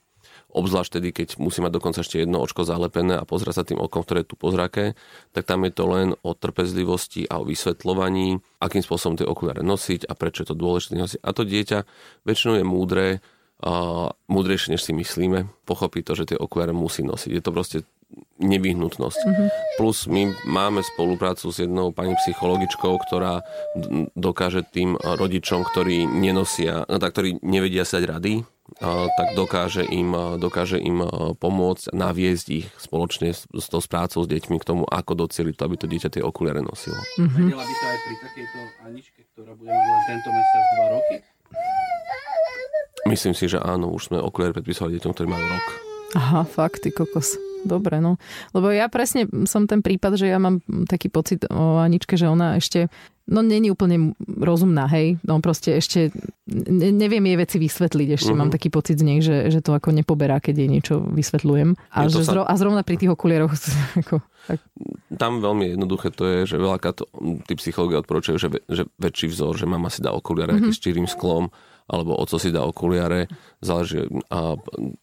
[0.51, 4.03] obzvlášť tedy, keď musí mať dokonca ešte jedno očko zalepené a pozrieť sa tým okom,
[4.03, 4.99] ktoré je tu pozrake,
[5.33, 10.11] tak tam je to len o trpezlivosti a o vysvetľovaní, akým spôsobom tie okuliare nosiť
[10.11, 11.21] a prečo je to dôležité nosiť.
[11.23, 11.79] A to dieťa
[12.27, 13.07] väčšinou je múdre,
[13.61, 17.29] a múdrejšie, než si myslíme, pochopí to, že tie okuliare musí nosiť.
[17.29, 17.79] Je to proste
[18.41, 19.21] nevyhnutnosť.
[19.21, 19.49] Mm-hmm.
[19.77, 23.45] Plus my máme spoluprácu s jednou pani psychologičkou, ktorá
[24.17, 28.35] dokáže tým rodičom, ktorí nenosia, no tak, ktorí nevedia sa dať rady,
[28.81, 31.05] tak dokáže im, dokáže im
[31.37, 35.63] pomôcť, naviesť ich spoločne s, s tou prácou s deťmi k tomu, ako docieliť to,
[35.69, 36.97] aby to dieťa tie okuliare nosilo.
[37.21, 37.45] Mm-hmm.
[37.45, 41.17] Vedela by to aj pri takejto Aničke, ktorá bude mať len tento mesiac dva roky?
[43.09, 45.67] Myslím si, že áno, už sme okuliare predpísali deťom, ktorí majú rok.
[46.17, 47.39] Aha, fakt, ty kokos.
[47.61, 48.17] Dobre, no.
[48.57, 52.57] Lebo ja presne som ten prípad, že ja mám taký pocit o Aničke, že ona
[52.57, 52.89] ešte
[53.31, 55.23] no není úplne rozumná, hej.
[55.23, 56.11] No proste ešte
[56.51, 58.09] ne, neviem jej veci vysvetliť.
[58.19, 58.41] Ešte uh-huh.
[58.43, 61.79] mám taký pocit z nej, že, že to ako nepoberá, keď jej niečo vysvetľujem.
[61.95, 62.35] A, že sa...
[62.35, 63.55] zro, a zrovna pri tých okulieroch
[64.03, 64.19] ako,
[64.51, 64.59] tak...
[65.15, 67.07] Tam veľmi jednoduché to je, že veľakrát
[67.47, 70.75] tí psychológovia odporúčajú, že, že väčší vzor, že mama si dá okuliare uh-huh.
[70.75, 71.55] s čirým sklom
[71.91, 73.27] alebo oco si dá okuliare,
[73.59, 74.55] záleží, a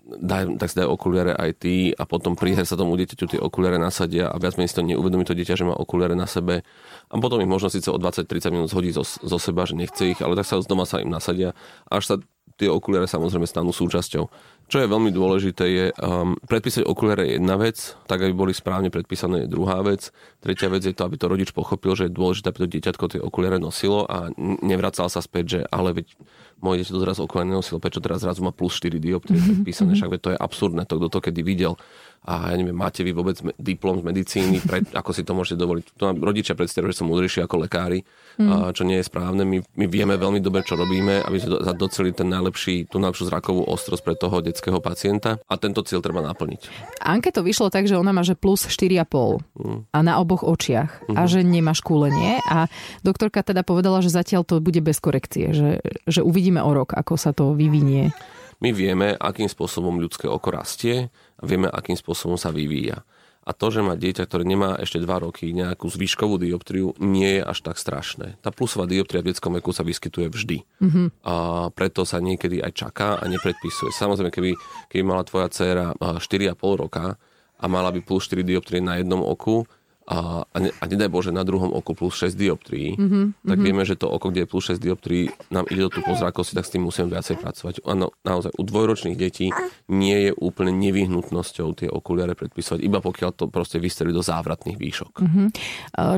[0.07, 3.75] daj, tak si daj okuliare aj ty a potom pri sa tomu dieťaťu tie okuliare
[3.75, 6.63] nasadia a viac menej si to neuvedomí to dieťa, že má okuliare na sebe
[7.11, 10.19] a potom ich možno síce o 20-30 minút zhodí zo, zo seba, že nechce ich,
[10.23, 11.51] ale tak sa z doma sa im nasadia,
[11.91, 12.15] až sa
[12.57, 14.31] tie okuliare samozrejme stanú súčasťou.
[14.67, 18.91] Čo je veľmi dôležité je um, predpísať okuliare je jedna vec, tak aby boli správne
[18.91, 20.11] predpísané je druhá vec.
[20.43, 23.21] Tretia vec je to, aby to rodič pochopil, že je dôležité, aby to dieťatko tie
[23.23, 24.27] okuliare nosilo a
[24.59, 26.19] nevracal sa späť, že ale veď
[26.59, 30.11] moje dieťa to zrazu okuliare nenosilo, prečo teraz zrazu má plus 4 dioptrie predpísané, však
[30.11, 31.79] veď to je absurdné, to kto to kedy videl
[32.27, 35.85] a ja neviem, máte vy vôbec diplom z medicíny, pre, ako si to môžete dovoliť.
[35.95, 38.03] To nám rodičia predstavujú, že sú múdrejší ako lekári,
[38.35, 38.75] mm.
[38.75, 39.47] čo nie je správne.
[39.47, 43.63] My, my vieme veľmi dobre, čo robíme, aby sme doceli ten najlepší, tú najlepšiu zrakovú
[43.63, 46.67] ostrosť pre toho detského pacienta a tento cieľ treba naplniť.
[46.99, 49.07] Anke to vyšlo tak, že ona má že plus 4,5
[49.55, 49.79] mm.
[49.95, 51.15] a na oboch očiach mm.
[51.15, 51.29] a mhm.
[51.31, 52.67] že nemá škúlenie a
[53.07, 57.15] doktorka teda povedala, že zatiaľ to bude bez korekcie, že, že uvidíme o rok, ako
[57.15, 58.11] sa to vyvinie.
[58.57, 63.05] My vieme, akým spôsobom ľudské oko rastie vieme, akým spôsobom sa vyvíja.
[63.47, 67.47] A to, že má dieťa, ktoré nemá ešte 2 roky nejakú zvýškovú dioptriu, nie je
[67.47, 68.35] až tak strašné.
[68.43, 70.57] Tá plusová dioptria v detskom veku sa vyskytuje vždy.
[70.83, 71.07] Mm-hmm.
[71.23, 71.35] A
[71.71, 73.95] preto sa niekedy aj čaká a nepredpisuje.
[73.95, 74.51] Samozrejme, keby,
[74.91, 77.15] keby mala tvoja dcéra 4,5 roka
[77.55, 79.63] a mala by plus 4 dioptrie na jednom oku,
[80.07, 83.65] a, a, ne, a nedaj Bože na druhom oku plus 6 dioptrií, mm-hmm, tak mm-hmm.
[83.67, 86.63] vieme, že to oko, kde je plus 6 dioptrií, nám ide do tú pozrákosti, tak
[86.63, 87.83] s tým musíme viacej pracovať.
[87.83, 89.51] Ano, naozaj, u dvojročných detí
[89.91, 95.13] nie je úplne nevyhnutnosťou tie okuliare predpisovať, iba pokiaľ to proste vystrelí do závratných výšok.
[95.19, 95.47] Mm-hmm.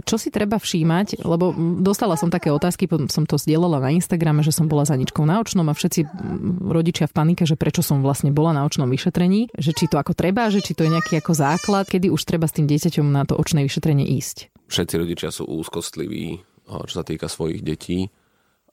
[0.06, 4.45] Čo si treba všímať, lebo dostala som také otázky, potom som to zdieľala na Instagrame,
[4.45, 6.06] že som bola za ničkou na očnom a všetci
[6.62, 10.13] rodičia v panike, že prečo som vlastne bola na očnom vyšetrení, že či to ako
[10.13, 13.25] treba, že či to je nejaký ako základ, kedy už treba s tým dieťaťom na
[13.25, 14.68] to očné vyšetrenie ísť?
[14.68, 18.12] Všetci rodičia sú úzkostliví, čo sa týka svojich detí.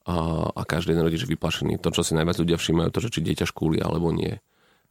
[0.07, 0.15] a,
[0.55, 1.83] a každý jeden rodič vyplašený.
[1.83, 4.39] To, čo si najviac ľudia všímajú, to, že či dieťa škúli alebo nie.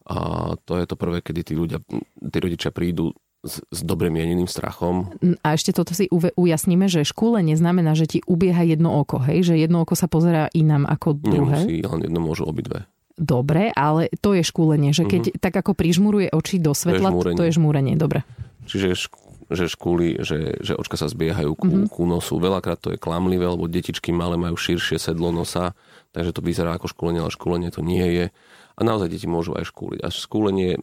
[0.07, 1.81] A to je to prvé, kedy tí ľudia,
[2.21, 5.17] tí rodičia prídu s, s dobre mieneným strachom.
[5.41, 9.43] A ešte toto si ujasníme, že škúlenie znamená, že ti ubieha jedno oko, hej?
[9.43, 11.65] Že jedno oko sa pozerá inám ako druhé.
[11.65, 12.85] Nemusí, len jedno môžu obidve.
[13.17, 15.41] Dobre, ale to je škúlenie, že keď mm-hmm.
[15.41, 18.29] tak ako prižmuruje oči do svetla, to je, to je žmúrenie, dobre.
[18.69, 19.09] Čiže
[19.51, 21.91] že škúly, že, že očka sa zbiehajú ku, mm-hmm.
[21.91, 22.39] ku nosu.
[22.43, 25.79] Veľakrát to je klamlivé, lebo detičky malé majú širšie sedlo nosa,
[26.11, 28.27] takže to vyzerá ako škúlenie, ale škúlenie to nie je.
[28.77, 30.05] A naozaj deti môžu aj škúliť.
[30.05, 30.77] A škúlenie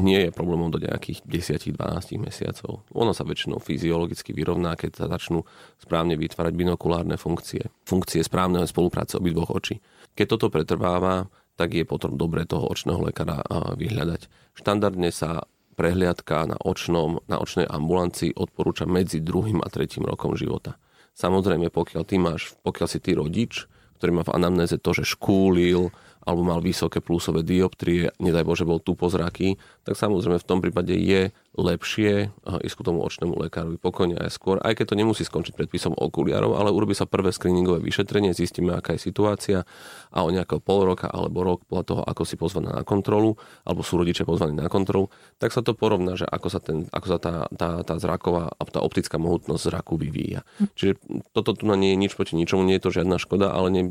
[0.00, 2.88] nie je problémom do nejakých 10-12 mesiacov.
[2.96, 5.44] Ono sa väčšinou fyziologicky vyrovná, keď sa začnú
[5.76, 7.68] správne vytvárať binokulárne funkcie.
[7.84, 9.76] Funkcie správneho spolupráce obidvoch očí.
[10.16, 11.28] Keď toto pretrváva,
[11.60, 13.44] tak je potom dobré toho očného lekára
[13.76, 14.26] vyhľadať.
[14.56, 15.44] Štandardne sa
[15.74, 20.78] prehliadka na očnom, na očnej ambulancii odporúča medzi druhým a tretím rokom života.
[21.14, 23.66] Samozrejme, pokiaľ, ty máš, pokiaľ si ty rodič,
[23.98, 28.80] ktorý má v anamnéze to, že škúlil, alebo mal vysoké plusové dioptrie, nedaj Bože bol
[28.80, 34.30] tupozraký, tak samozrejme v tom prípade je lepšie ísť k tomu očnému lekárovi pokojne aj
[34.34, 38.74] skôr, aj keď to nemusí skončiť predpisom okuliarov, ale urobí sa prvé screeningové vyšetrenie, zistíme,
[38.74, 39.62] aká je situácia
[40.10, 43.86] a o nejakého pol roka alebo rok podľa toho, ako si pozvaná na kontrolu, alebo
[43.86, 47.18] sú rodičia pozvaní na kontrolu, tak sa to porovná, že ako sa, ten, ako sa
[47.22, 50.42] tá, tá, tá zraková a tá optická mohutnosť zraku vyvíja.
[50.74, 50.98] Čiže
[51.30, 53.82] toto tu na nie je nič proti ničomu, nie je to žiadna škoda, ale ne,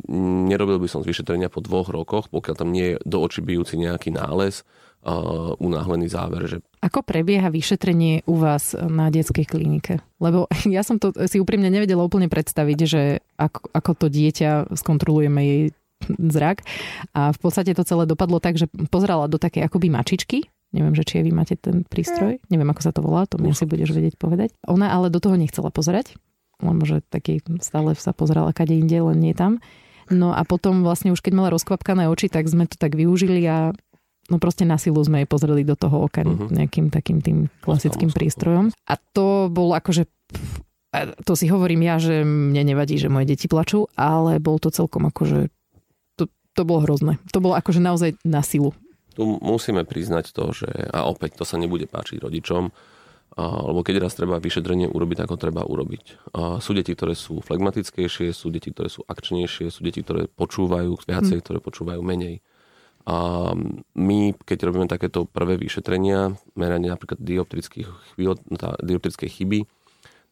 [0.52, 3.80] nerobil by som z vyšetrenia po dvoch rokoch, pokiaľ tam nie je do očí bijúci
[3.80, 4.68] nejaký nález,
[5.04, 6.48] uh, unáhlený záver.
[6.48, 6.58] Že...
[6.80, 10.00] Ako prebieha vyšetrenie u vás na detskej klinike?
[10.18, 15.42] Lebo ja som to si úprimne nevedela úplne predstaviť, že ako, ako to dieťa skontrolujeme
[15.44, 15.64] jej
[16.36, 16.68] zrak.
[17.16, 20.40] A v podstate to celé dopadlo tak, že pozerala do takej akoby mačičky,
[20.74, 22.42] Neviem, že či vy máte ten prístroj.
[22.50, 24.58] Neviem, ako sa to volá, to mi si budeš vedieť povedať.
[24.66, 26.18] Ona ale do toho nechcela pozerať,
[26.66, 29.62] lebo že taký stále sa pozerala kade inde, len nie tam.
[30.10, 33.78] No a potom vlastne už keď mala rozkvapkané oči, tak sme to tak využili a
[34.32, 36.52] no proste na silu sme jej pozreli do toho oka uh-huh.
[36.52, 38.72] nejakým takým tým klasickým prístrojom.
[38.88, 40.08] A to bol akože
[41.26, 45.10] to si hovorím ja, že mne nevadí, že moje deti plačú, ale bol to celkom
[45.10, 45.50] akože
[46.14, 47.18] to, to bolo hrozné.
[47.34, 48.78] To bolo akože naozaj na silu.
[49.18, 52.70] Tu musíme priznať to, že a opäť to sa nebude páčiť rodičom,
[53.38, 56.34] lebo keď raz treba vyšetrenie urobiť, ako treba urobiť.
[56.62, 61.42] Sú deti, ktoré sú flegmatickejšie, sú deti, ktoré sú akčnejšie, sú deti, ktoré počúvajú viacej,
[61.42, 61.46] hmm.
[61.46, 62.46] ktoré počúvajú menej.
[63.04, 63.52] A
[64.00, 69.60] my, keď robíme takéto prvé vyšetrenia, meranie napríklad dioptrických chvíľ, tá, dioptrickej chyby,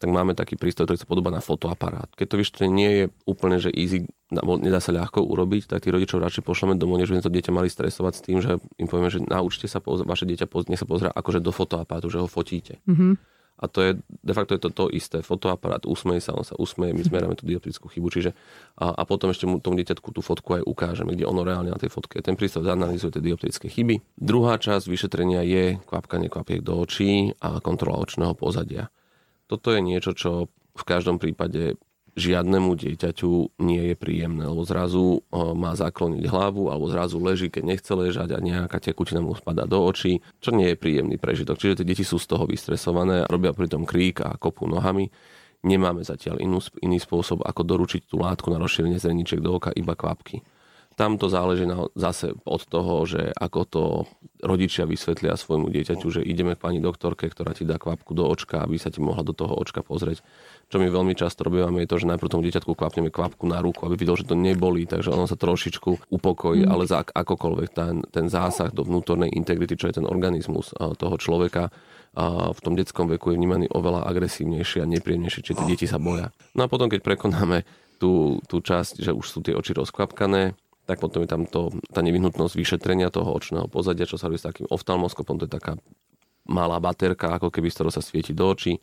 [0.02, 2.10] tak máme taký prístroj, ktorý sa podobá na fotoaparát.
[2.18, 6.26] Keď to vyšetrenie nie je úplne, že easy, nedá sa ľahko urobiť, tak tí rodičov
[6.26, 9.22] radšej pošleme domov, než by to dieťa mali stresovať s tým, že im povieme, že
[9.22, 12.82] naučte sa, vaše dieťa nech sa pozrieť akože do fotoaparátu, že ho fotíte.
[12.90, 13.14] Mm-hmm.
[13.62, 15.22] A to je, de facto je to to isté.
[15.22, 18.10] Fotoaparát usmeje sa, on sa usmeje, my zmeráme tú dioptrickú chybu.
[18.10, 18.34] Čiže,
[18.82, 21.78] a, a potom ešte mu, tomu dieťatku tú fotku aj ukážeme, kde ono reálne na
[21.78, 22.18] tej fotke.
[22.26, 24.02] Ten prístroj zanalizuje tie dioptrické chyby.
[24.18, 28.90] Druhá časť vyšetrenia je kvapkanie kvapiek do očí a kontrola očného pozadia.
[29.46, 31.78] Toto je niečo, čo v každom prípade
[32.16, 37.92] žiadnemu dieťaťu nie je príjemné, lebo zrazu má zakloniť hlavu alebo zrazu leží, keď nechce
[37.92, 41.56] ležať a nejaká tekutina mu spada do očí, čo nie je príjemný prežitok.
[41.56, 45.08] Čiže tie deti sú z toho vystresované, robia pritom krík a kopú nohami.
[45.62, 49.94] Nemáme zatiaľ inú, iný spôsob, ako doručiť tú látku na rozšírenie zreničiek do oka, iba
[49.94, 50.42] kvapky.
[51.00, 53.84] Tam to záleží na, zase od toho, že ako to
[54.44, 58.60] rodičia vysvetlia svojmu dieťaťu, že ideme k pani doktorke, ktorá ti dá kvapku do očka,
[58.60, 60.20] aby sa ti mohla do toho očka pozrieť.
[60.72, 63.84] Čo my veľmi často robíme, je to, že najprv tomu dieťatku kvapneme kvapku na ruku,
[63.84, 66.72] aby videl, že to nebolí, takže ono sa trošičku upokojí, mm.
[66.72, 71.76] ale za akokoľvek ten, ten zásah do vnútornej integrity, čo je ten organizmus toho človeka,
[72.12, 75.96] a v tom detskom veku je vnímaný oveľa agresívnejšie a nepríjemnejšie, čiže tie deti sa
[75.96, 76.36] boja.
[76.56, 77.64] No a potom, keď prekonáme
[78.04, 80.56] tú, tú časť, že už sú tie oči rozkvapkané,
[80.88, 84.48] tak potom je tam to, tá nevyhnutnosť vyšetrenia toho očného pozadia, čo sa robí s
[84.48, 85.80] takým oftalmoskopom, to je taká
[86.44, 88.76] malá baterka, ako keby z ktorého sa svieti do očí.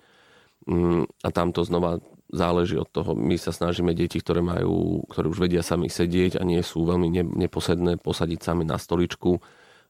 [0.68, 3.16] Mm, a tam to znova záleží od toho.
[3.16, 7.08] My sa snažíme deti, ktoré majú, ktoré už vedia sami sedieť a nie sú veľmi
[7.24, 9.40] neposedné, posadiť sami na stoličku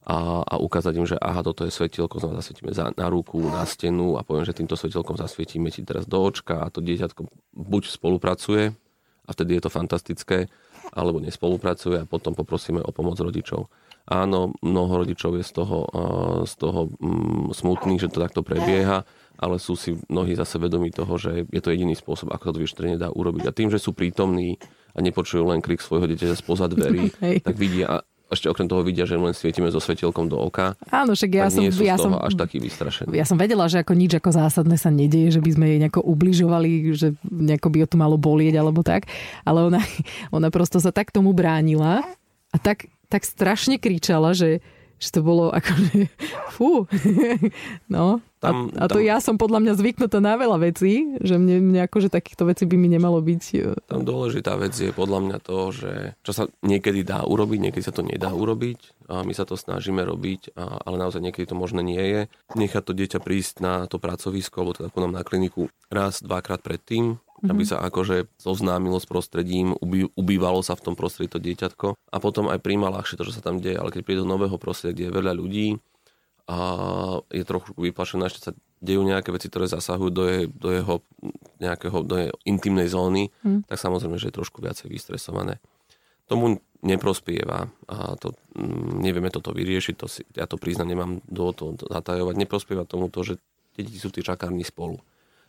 [0.07, 3.67] a, a ukázať im, že aha, toto je svetielko, znova zasvietime za, na ruku, na
[3.67, 7.27] stenu a poviem, že týmto svetielkom zasvietíme ti teraz do očka a to dieťatko
[7.59, 8.71] buď spolupracuje
[9.27, 10.47] a vtedy je to fantastické,
[10.95, 13.67] alebo nespolupracuje a potom poprosíme o pomoc rodičov.
[14.09, 15.85] Áno, mnoho rodičov je z toho,
[16.49, 19.05] z toho mm, smutných, že to takto prebieha,
[19.39, 22.99] ale sú si mnohí zase vedomí toho, že je to jediný spôsob, ako to vyšetrenie
[22.99, 23.47] dá urobiť.
[23.47, 24.59] A tým, že sú prítomní
[24.93, 27.15] a nepočujú len krik svojho dieťaťa spoza dverí,
[27.47, 30.77] tak vidia ešte okrem toho vidia, že len svietime so svetielkom do oka.
[30.93, 31.65] Áno, však ja som...
[31.65, 33.17] ja z toho som, až taký vystrašený.
[33.17, 36.05] Ja som vedela, že ako nič ako zásadné sa nedieje, že by sme jej nejako
[36.05, 39.09] ubližovali, že nejako by o to malo bolieť alebo tak.
[39.49, 39.81] Ale ona,
[40.37, 42.05] ona prosto sa tak tomu bránila
[42.53, 44.61] a tak, tak strašne kričala, že,
[44.99, 46.11] že to bolo akože,
[46.55, 46.87] fú,
[47.95, 48.23] no.
[48.39, 51.59] Tam, a, a to tam, ja som podľa mňa zvyknutá na veľa vecí, že mne,
[51.59, 53.43] mne akože takýchto vecí by mi nemalo byť.
[53.59, 57.83] E, tam dôležitá vec je podľa mňa to, že čo sa niekedy dá urobiť, niekedy
[57.83, 61.59] sa to nedá urobiť a my sa to snažíme robiť, a, ale naozaj niekedy to
[61.59, 62.21] možné nie je.
[62.55, 67.19] Nechať to dieťa prísť na to pracovisko, alebo teda nám na kliniku raz, dvakrát predtým,
[67.39, 67.51] mm-hmm.
[67.55, 72.17] aby sa akože zoznámilo s prostredím, ubý, ubývalo sa v tom prostredí to dieťatko a
[72.19, 74.95] potom aj príjma ľahšie to, čo sa tam deje, ale keď príde do nového prostredia,
[74.95, 75.69] kde je veľa ľudí,
[76.49, 76.59] a
[77.29, 81.05] je trochu vyplašená, ešte sa dejú nejaké veci, ktoré zasahujú do, je, do jeho
[81.61, 83.69] nejakého, do jeho intimnej zóny, mm.
[83.69, 85.61] tak samozrejme, že je trošku viacej vystresované.
[86.25, 91.53] Tomu neprospieva a to, mm, nevieme toto vyriešiť, to si, ja to priznám, nemám do
[91.53, 93.35] toho zatajovať, neprospieva tomu to, že
[93.77, 94.97] tie deti sú tí čakárni spolu.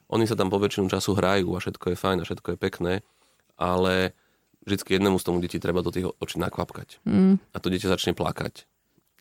[0.09, 2.93] Oni sa tam po väčšinu času hrajú a všetko je fajn a všetko je pekné,
[3.61, 4.17] ale
[4.65, 7.01] vždycky jednému z tomu deti treba do tých očí nakvapkať.
[7.05, 7.37] Mm.
[7.37, 8.65] A to dieťa začne plakať.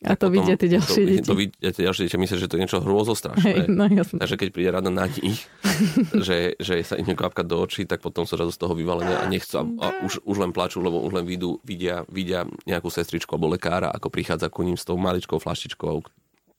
[0.06, 1.26] A to vidia tie ďalšie to, deti.
[1.26, 3.42] To vidia tie ďalšie deti, myslia, že to je niečo hrôzostrašné.
[3.42, 4.22] Hej, no, jasne.
[4.22, 5.42] Takže keď príde rada na nich,
[6.26, 9.26] že, že sa im kvapkať do očí, tak potom sú rado z toho vyvalené a
[9.26, 13.34] nechcú a, a už, už len plačú, lebo už len vidú, vidia, vidia nejakú sestričku
[13.34, 16.06] alebo lekára, ako prichádza ku ním s tou maličkou flaštičkou,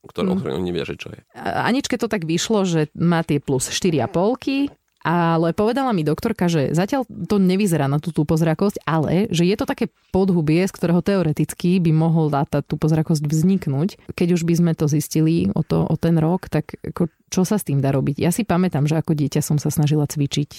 [0.07, 0.55] ktorou, mm.
[0.55, 1.19] oni nevia, že čo je.
[1.35, 7.07] Aničke to tak vyšlo, že má tie plus 4,5 ale povedala mi doktorka, že zatiaľ
[7.07, 11.91] to nevyzerá na tú tupozrakosť, ale že je to také podhubie, z ktorého teoreticky by
[11.95, 13.95] mohol tá tupozrakosť vzniknúť.
[14.11, 17.55] Keď už by sme to zistili o, to, o ten rok, tak ako, čo sa
[17.55, 18.19] s tým dá robiť?
[18.19, 20.51] Ja si pamätám, že ako dieťa som sa snažila cvičiť,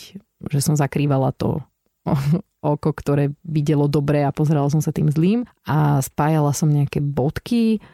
[0.48, 1.60] že som zakrývala to
[2.64, 7.84] oko, ktoré videlo dobre a pozerala som sa tým zlým a spájala som nejaké bodky,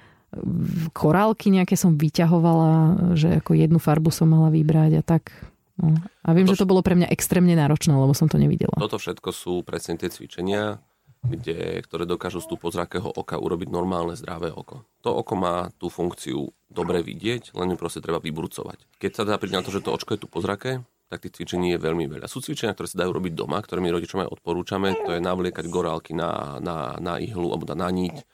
[0.93, 2.73] korálky nejaké som vyťahovala,
[3.17, 5.33] že ako jednu farbu som mala vybrať a tak
[5.77, 5.93] No.
[6.25, 8.73] A viem, to, že to bolo pre mňa extrémne náročné, lebo som to nevidela.
[8.81, 10.81] Toto všetko sú presne tie cvičenia,
[11.21, 14.89] kde, ktoré dokážu z pozrakého oka urobiť normálne zdravé oko.
[15.05, 18.89] To oko má tú funkciu dobre vidieť, len ju proste treba vyburcovať.
[18.97, 21.77] Keď sa dá prísť na to, že to očko je tu pozrake, tak tých cvičení
[21.77, 22.27] je veľmi veľa.
[22.27, 25.71] Sú cvičenia, ktoré sa dajú robiť doma, ktoré my rodičom aj odporúčame, to je navliekať
[25.71, 28.27] gorálky na, na, na ihlu alebo na niť,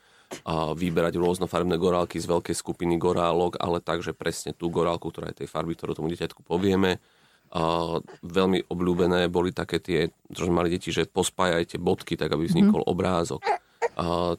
[0.77, 5.49] vyberať rôznofarebné gorálky z veľkej skupiny gorálok, ale takže presne tú gorálku, ktorá je tej
[5.53, 6.99] farby, ktorú tomu dieťatku povieme,
[8.25, 12.89] veľmi obľúbené boli také tie, čo mali deti, že pospájajte bodky, tak aby vznikol mm.
[12.89, 13.45] obrázok.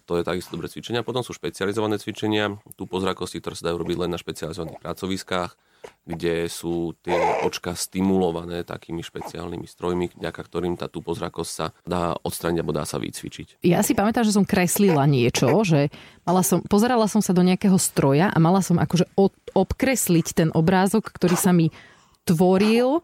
[0.09, 1.05] To je takisto dobré cvičenia.
[1.05, 5.53] Potom sú špecializované cvičenia, tu pozrakosti, ktoré sa dajú robiť len na špecializovaných pracoviskách,
[6.03, 7.15] kde sú tie
[7.47, 12.99] očka stimulované takými špeciálnymi strojmi, vďaka ktorým tá tupozrakosť sa dá odstrániť alebo dá sa
[12.99, 13.63] vycvičiť.
[13.63, 15.91] Ja si pamätám, že som kreslila niečo, že
[16.27, 20.49] mala som, pozerala som sa do nejakého stroja a mala som akože od, obkresliť ten
[20.51, 21.71] obrázok, ktorý sa mi
[22.23, 23.03] tvoril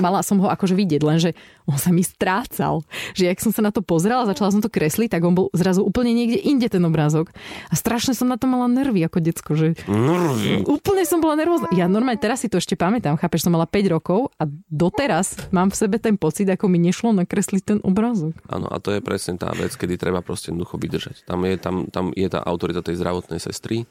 [0.00, 1.30] mala som ho akože vidieť, lenže
[1.68, 2.82] on sa mi strácal.
[3.14, 5.84] Že ak som sa na to pozrela, začala som to kresliť, tak on bol zrazu
[5.84, 7.30] úplne niekde inde ten obrázok.
[7.70, 9.52] A strašne som na to mala nervy ako decko.
[9.54, 9.66] Že...
[9.86, 10.64] Nervy?
[10.66, 11.68] Úplne som bola nervózna.
[11.76, 15.70] Ja normálne teraz si to ešte pamätám, chápeš, som mala 5 rokov a doteraz mám
[15.70, 18.34] v sebe ten pocit, ako mi nešlo nakresliť ten obrázok.
[18.48, 21.26] Áno, a to je presne tá vec, kedy treba proste jednoducho vydržať.
[21.28, 23.84] Tam je, tam, tam je tá autorita tej zdravotnej sestry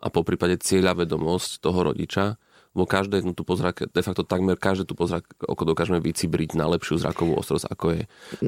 [0.00, 2.36] a po prípade cieľa vedomosť toho rodiča,
[2.76, 7.00] lebo každé tu pozrak, de facto takmer každé tu pozrak oko dokážeme vycibriť na lepšiu
[7.00, 8.02] zrakovú ostrosť, ako je.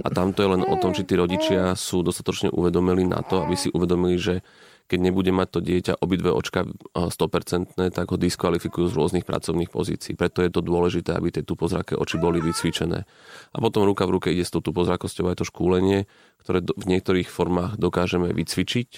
[0.05, 3.41] A tam to je len o tom, či tí rodičia sú dostatočne uvedomili na to,
[3.41, 4.45] aby si uvedomili, že
[4.89, 6.65] keď nebude mať to dieťa obidve očka
[6.97, 10.17] 100%, tak ho diskvalifikujú z rôznych pracovných pozícií.
[10.17, 13.05] Preto je to dôležité, aby tie tupozraké oči boli vycvičené.
[13.53, 16.09] A potom ruka v ruke ide s tou tupozrakosťou aj to škúlenie,
[16.41, 18.89] ktoré v niektorých formách dokážeme vycvičiť,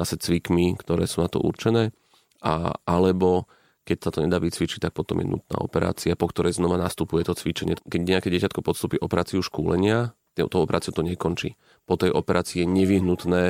[0.00, 1.92] zase cvikmi, ktoré sú na to určené,
[2.40, 3.44] a, alebo
[3.84, 7.36] keď sa to nedá vycvičiť, tak potom je nutná operácia, po ktorej znova nastupuje to
[7.36, 7.76] cvičenie.
[7.84, 11.54] Keď nejaké dieťatko podstúpi operáciu škúlenia, tou operáciou to nekončí.
[11.84, 13.44] Po tej operácii je nevyhnutné,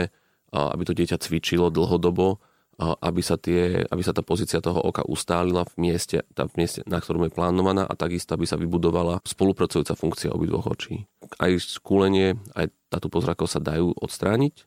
[0.52, 2.42] aby to dieťa cvičilo dlhodobo,
[2.78, 6.82] aby sa, tie, aby sa tá pozícia toho oka ustálila v mieste, tá v mieste,
[6.90, 11.06] na ktorom je plánovaná a takisto, aby sa vybudovala spolupracujúca funkcia obidvoch očí.
[11.38, 14.66] Aj skúlenie, aj táto pozrakosť sa dajú odstrániť,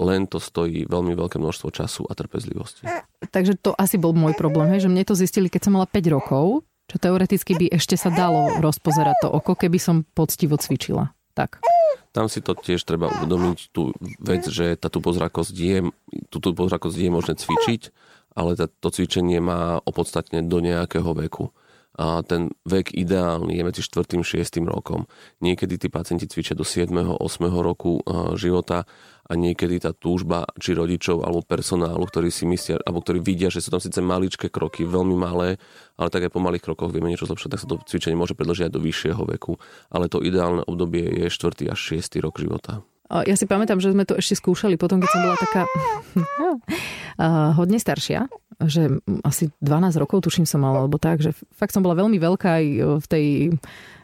[0.00, 2.86] len to stojí veľmi veľké množstvo času a trpezlivosti.
[3.30, 6.14] Takže to asi bol môj problém, hej, že mne to zistili, keď som mala 5
[6.14, 11.16] rokov, čo teoreticky by ešte sa dalo rozpozerať to oko, keby som poctivo cvičila.
[11.32, 11.64] Tak.
[12.14, 13.90] Tam si to tiež treba uvedomiť tú
[14.22, 15.78] vec, že tá tupozrakosť je,
[16.30, 17.90] tú tupozrakosť je možné cvičiť,
[18.38, 21.50] ale tá, to cvičenie má opodstatne do nejakého veku.
[21.94, 24.18] a ten vek ideálny je medzi 4.
[24.18, 24.58] a 6.
[24.66, 25.06] rokom.
[25.38, 26.90] Niekedy tí pacienti cvičia do 7.
[26.90, 27.22] 8.
[27.62, 28.02] roku
[28.34, 28.82] života
[29.24, 33.64] a niekedy tá túžba či rodičov alebo personálu, ktorí si myslia, alebo ktorí vidia, že
[33.64, 35.56] sú tam síce maličké kroky, veľmi malé,
[35.96, 38.68] ale tak aj po malých krokoch vieme niečo zlepšať, tak sa to cvičenie môže predlžiť
[38.68, 39.56] aj do vyššieho veku.
[39.88, 41.72] Ale to ideálne obdobie je 4.
[41.72, 42.20] až 6.
[42.20, 42.84] rok života.
[43.10, 45.62] Ja si pamätám, že sme to ešte skúšali potom, keď som bola taká
[47.60, 48.26] hodne staršia
[48.62, 52.48] že asi 12 rokov tuším som mala, alebo tak, že fakt som bola veľmi veľká
[52.62, 52.66] aj
[53.02, 53.26] v tej,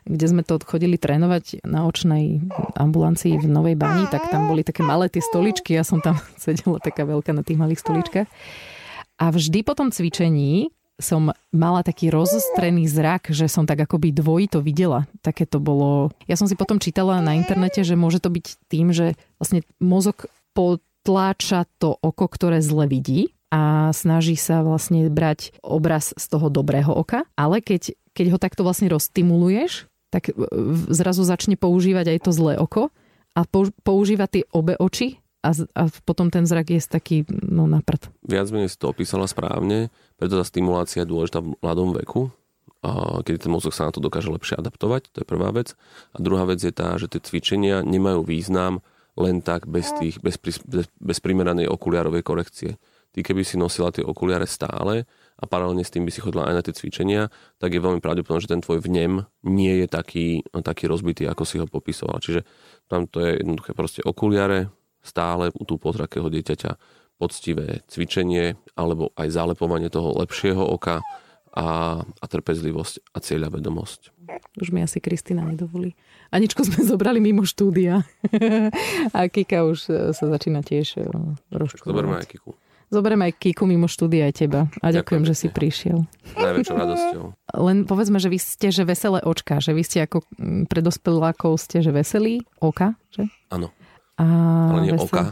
[0.09, 2.43] kde sme to chodili trénovať na očnej
[2.75, 6.83] ambulancii v Novej Bani, tak tam boli také malé tie stoličky, ja som tam sedela
[6.83, 8.29] taká veľká na tých malých stoličkách.
[9.21, 14.61] A vždy po tom cvičení som mala taký rozostrený zrak, že som tak akoby dvojito
[14.61, 15.09] videla.
[15.25, 16.15] Také to bolo...
[16.29, 20.29] Ja som si potom čítala na internete, že môže to byť tým, že vlastne mozog
[20.53, 26.95] potláča to oko, ktoré zle vidí a snaží sa vlastne brať obraz z toho dobrého
[26.95, 30.35] oka, ale keď, keď ho takto vlastne rozstimuluješ, tak
[30.91, 32.91] zrazu začne používať aj to zlé oko
[33.35, 33.47] a
[33.87, 37.81] používa tie obe oči a, a potom ten zrak je taký no, na.
[38.25, 39.89] Viac menej si to opísala správne,
[40.21, 42.29] preto tá stimulácia je dôležitá v mladom veku,
[42.81, 45.77] a kedy ten mozog sa na to dokáže lepšie adaptovať, to je prvá vec.
[46.17, 48.81] A druhá vec je tá, že tie cvičenia nemajú význam
[49.21, 52.81] len tak bez, tých, bez, bez, bez primeranej okuliarovej korekcie
[53.11, 55.07] ty keby si nosila tie okuliare stále
[55.41, 57.23] a paralelne s tým by si chodila aj na tie cvičenia,
[57.59, 60.27] tak je veľmi pravdepodobné, že ten tvoj vnem nie je taký,
[60.63, 62.23] taký rozbitý, ako si ho popisovala.
[62.23, 62.47] Čiže
[62.87, 64.71] tam to je jednoduché proste okuliare,
[65.01, 66.77] stále u tú pozrakého dieťaťa
[67.21, 71.05] poctivé cvičenie alebo aj zalepovanie toho lepšieho oka
[71.51, 74.15] a, a trpezlivosť a cieľa vedomosť.
[74.63, 75.99] Už mi asi Kristina nedovolí.
[76.31, 78.07] Aničku sme zobrali mimo štúdia.
[79.17, 79.79] a Kika už
[80.15, 81.03] sa začína tiež
[81.51, 81.91] rozčulovať.
[81.91, 82.55] Zoberme aj Kiku.
[82.91, 84.67] Zoberiem aj Kiku mimo štúdia aj teba.
[84.83, 85.99] A ďakujem, ďakujem že si prišiel.
[86.35, 87.25] Najväčšou radosťou.
[87.63, 91.55] Len povedzme, že vy ste že veselé očka, že vy ste ako mm, pre dospelákov
[91.63, 93.31] ste že veselí oka, že?
[93.55, 93.71] Áno.
[94.21, 94.25] A
[94.77, 95.09] Ale nie vesel...
[95.09, 95.23] oka,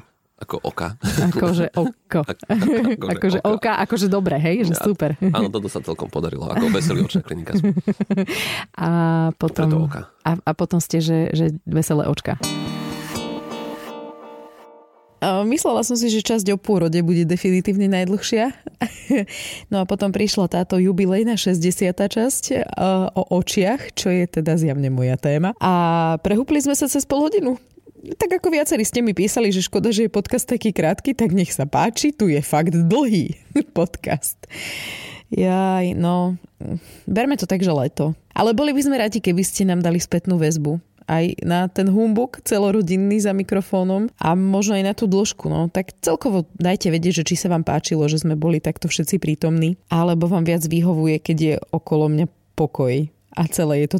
[0.40, 0.88] ako oka.
[1.04, 2.20] Akože oko.
[2.24, 5.12] akože, akože oka, akože dobre, hej, že super.
[5.20, 7.52] Áno, toto sa celkom podarilo, ako veselý očná klinika.
[8.80, 8.88] A
[9.36, 10.08] potom, oka.
[10.24, 12.40] A, a potom ste, že, že veselé očka.
[15.18, 18.46] Myslela som si, že časť o pôrode bude definitívne najdlhšia.
[19.72, 21.64] No a potom prišla táto jubilejná 60.
[21.96, 22.44] časť
[23.16, 25.56] o očiach, čo je teda zjavne moja téma.
[25.64, 25.72] A
[26.20, 27.56] prehúpli sme sa cez pol hodinu.
[27.98, 31.50] Tak ako viacerí ste mi písali, že škoda, že je podcast taký krátky, tak nech
[31.50, 33.34] sa páči, tu je fakt dlhý
[33.78, 34.38] podcast.
[35.28, 36.40] Jaj, no,
[37.04, 38.16] berme to tak, že leto.
[38.32, 42.44] Ale boli by sme radi, keby ste nám dali spätnú väzbu aj na ten humbuk
[42.44, 45.48] celorodinný za mikrofónom a možno aj na tú dĺžku.
[45.48, 45.72] No.
[45.72, 49.80] Tak celkovo dajte vedieť, že či sa vám páčilo, že sme boli takto všetci prítomní,
[49.88, 53.98] alebo vám viac vyhovuje, keď je okolo mňa pokoj a celé je to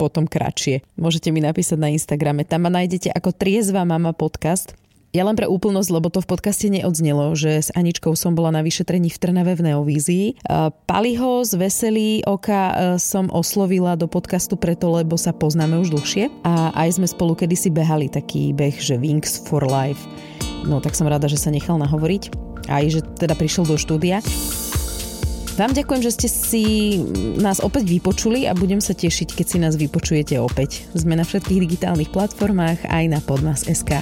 [0.00, 0.80] potom kratšie.
[0.96, 2.48] Môžete mi napísať na Instagrame.
[2.48, 4.72] Tam ma nájdete ako Triezva mama podcast
[5.10, 8.62] ja len pre úplnosť, lebo to v podcaste neodznelo, že s Aničkou som bola na
[8.62, 10.46] vyšetrení v Trnave v Neovízii.
[10.86, 16.30] Paliho z Veselý oka e, som oslovila do podcastu preto, lebo sa poznáme už dlhšie
[16.46, 20.06] a aj sme spolu kedysi behali taký beh, že Wings for Life.
[20.62, 24.22] No tak som rada, že sa nechal nahovoriť aj že teda prišiel do štúdia.
[25.58, 26.64] Vám ďakujem, že ste si
[27.38, 30.86] nás opäť vypočuli a budem sa tešiť, keď si nás vypočujete opäť.
[30.94, 33.92] Sme na všetkých digitálnych platformách aj na podmas.sk.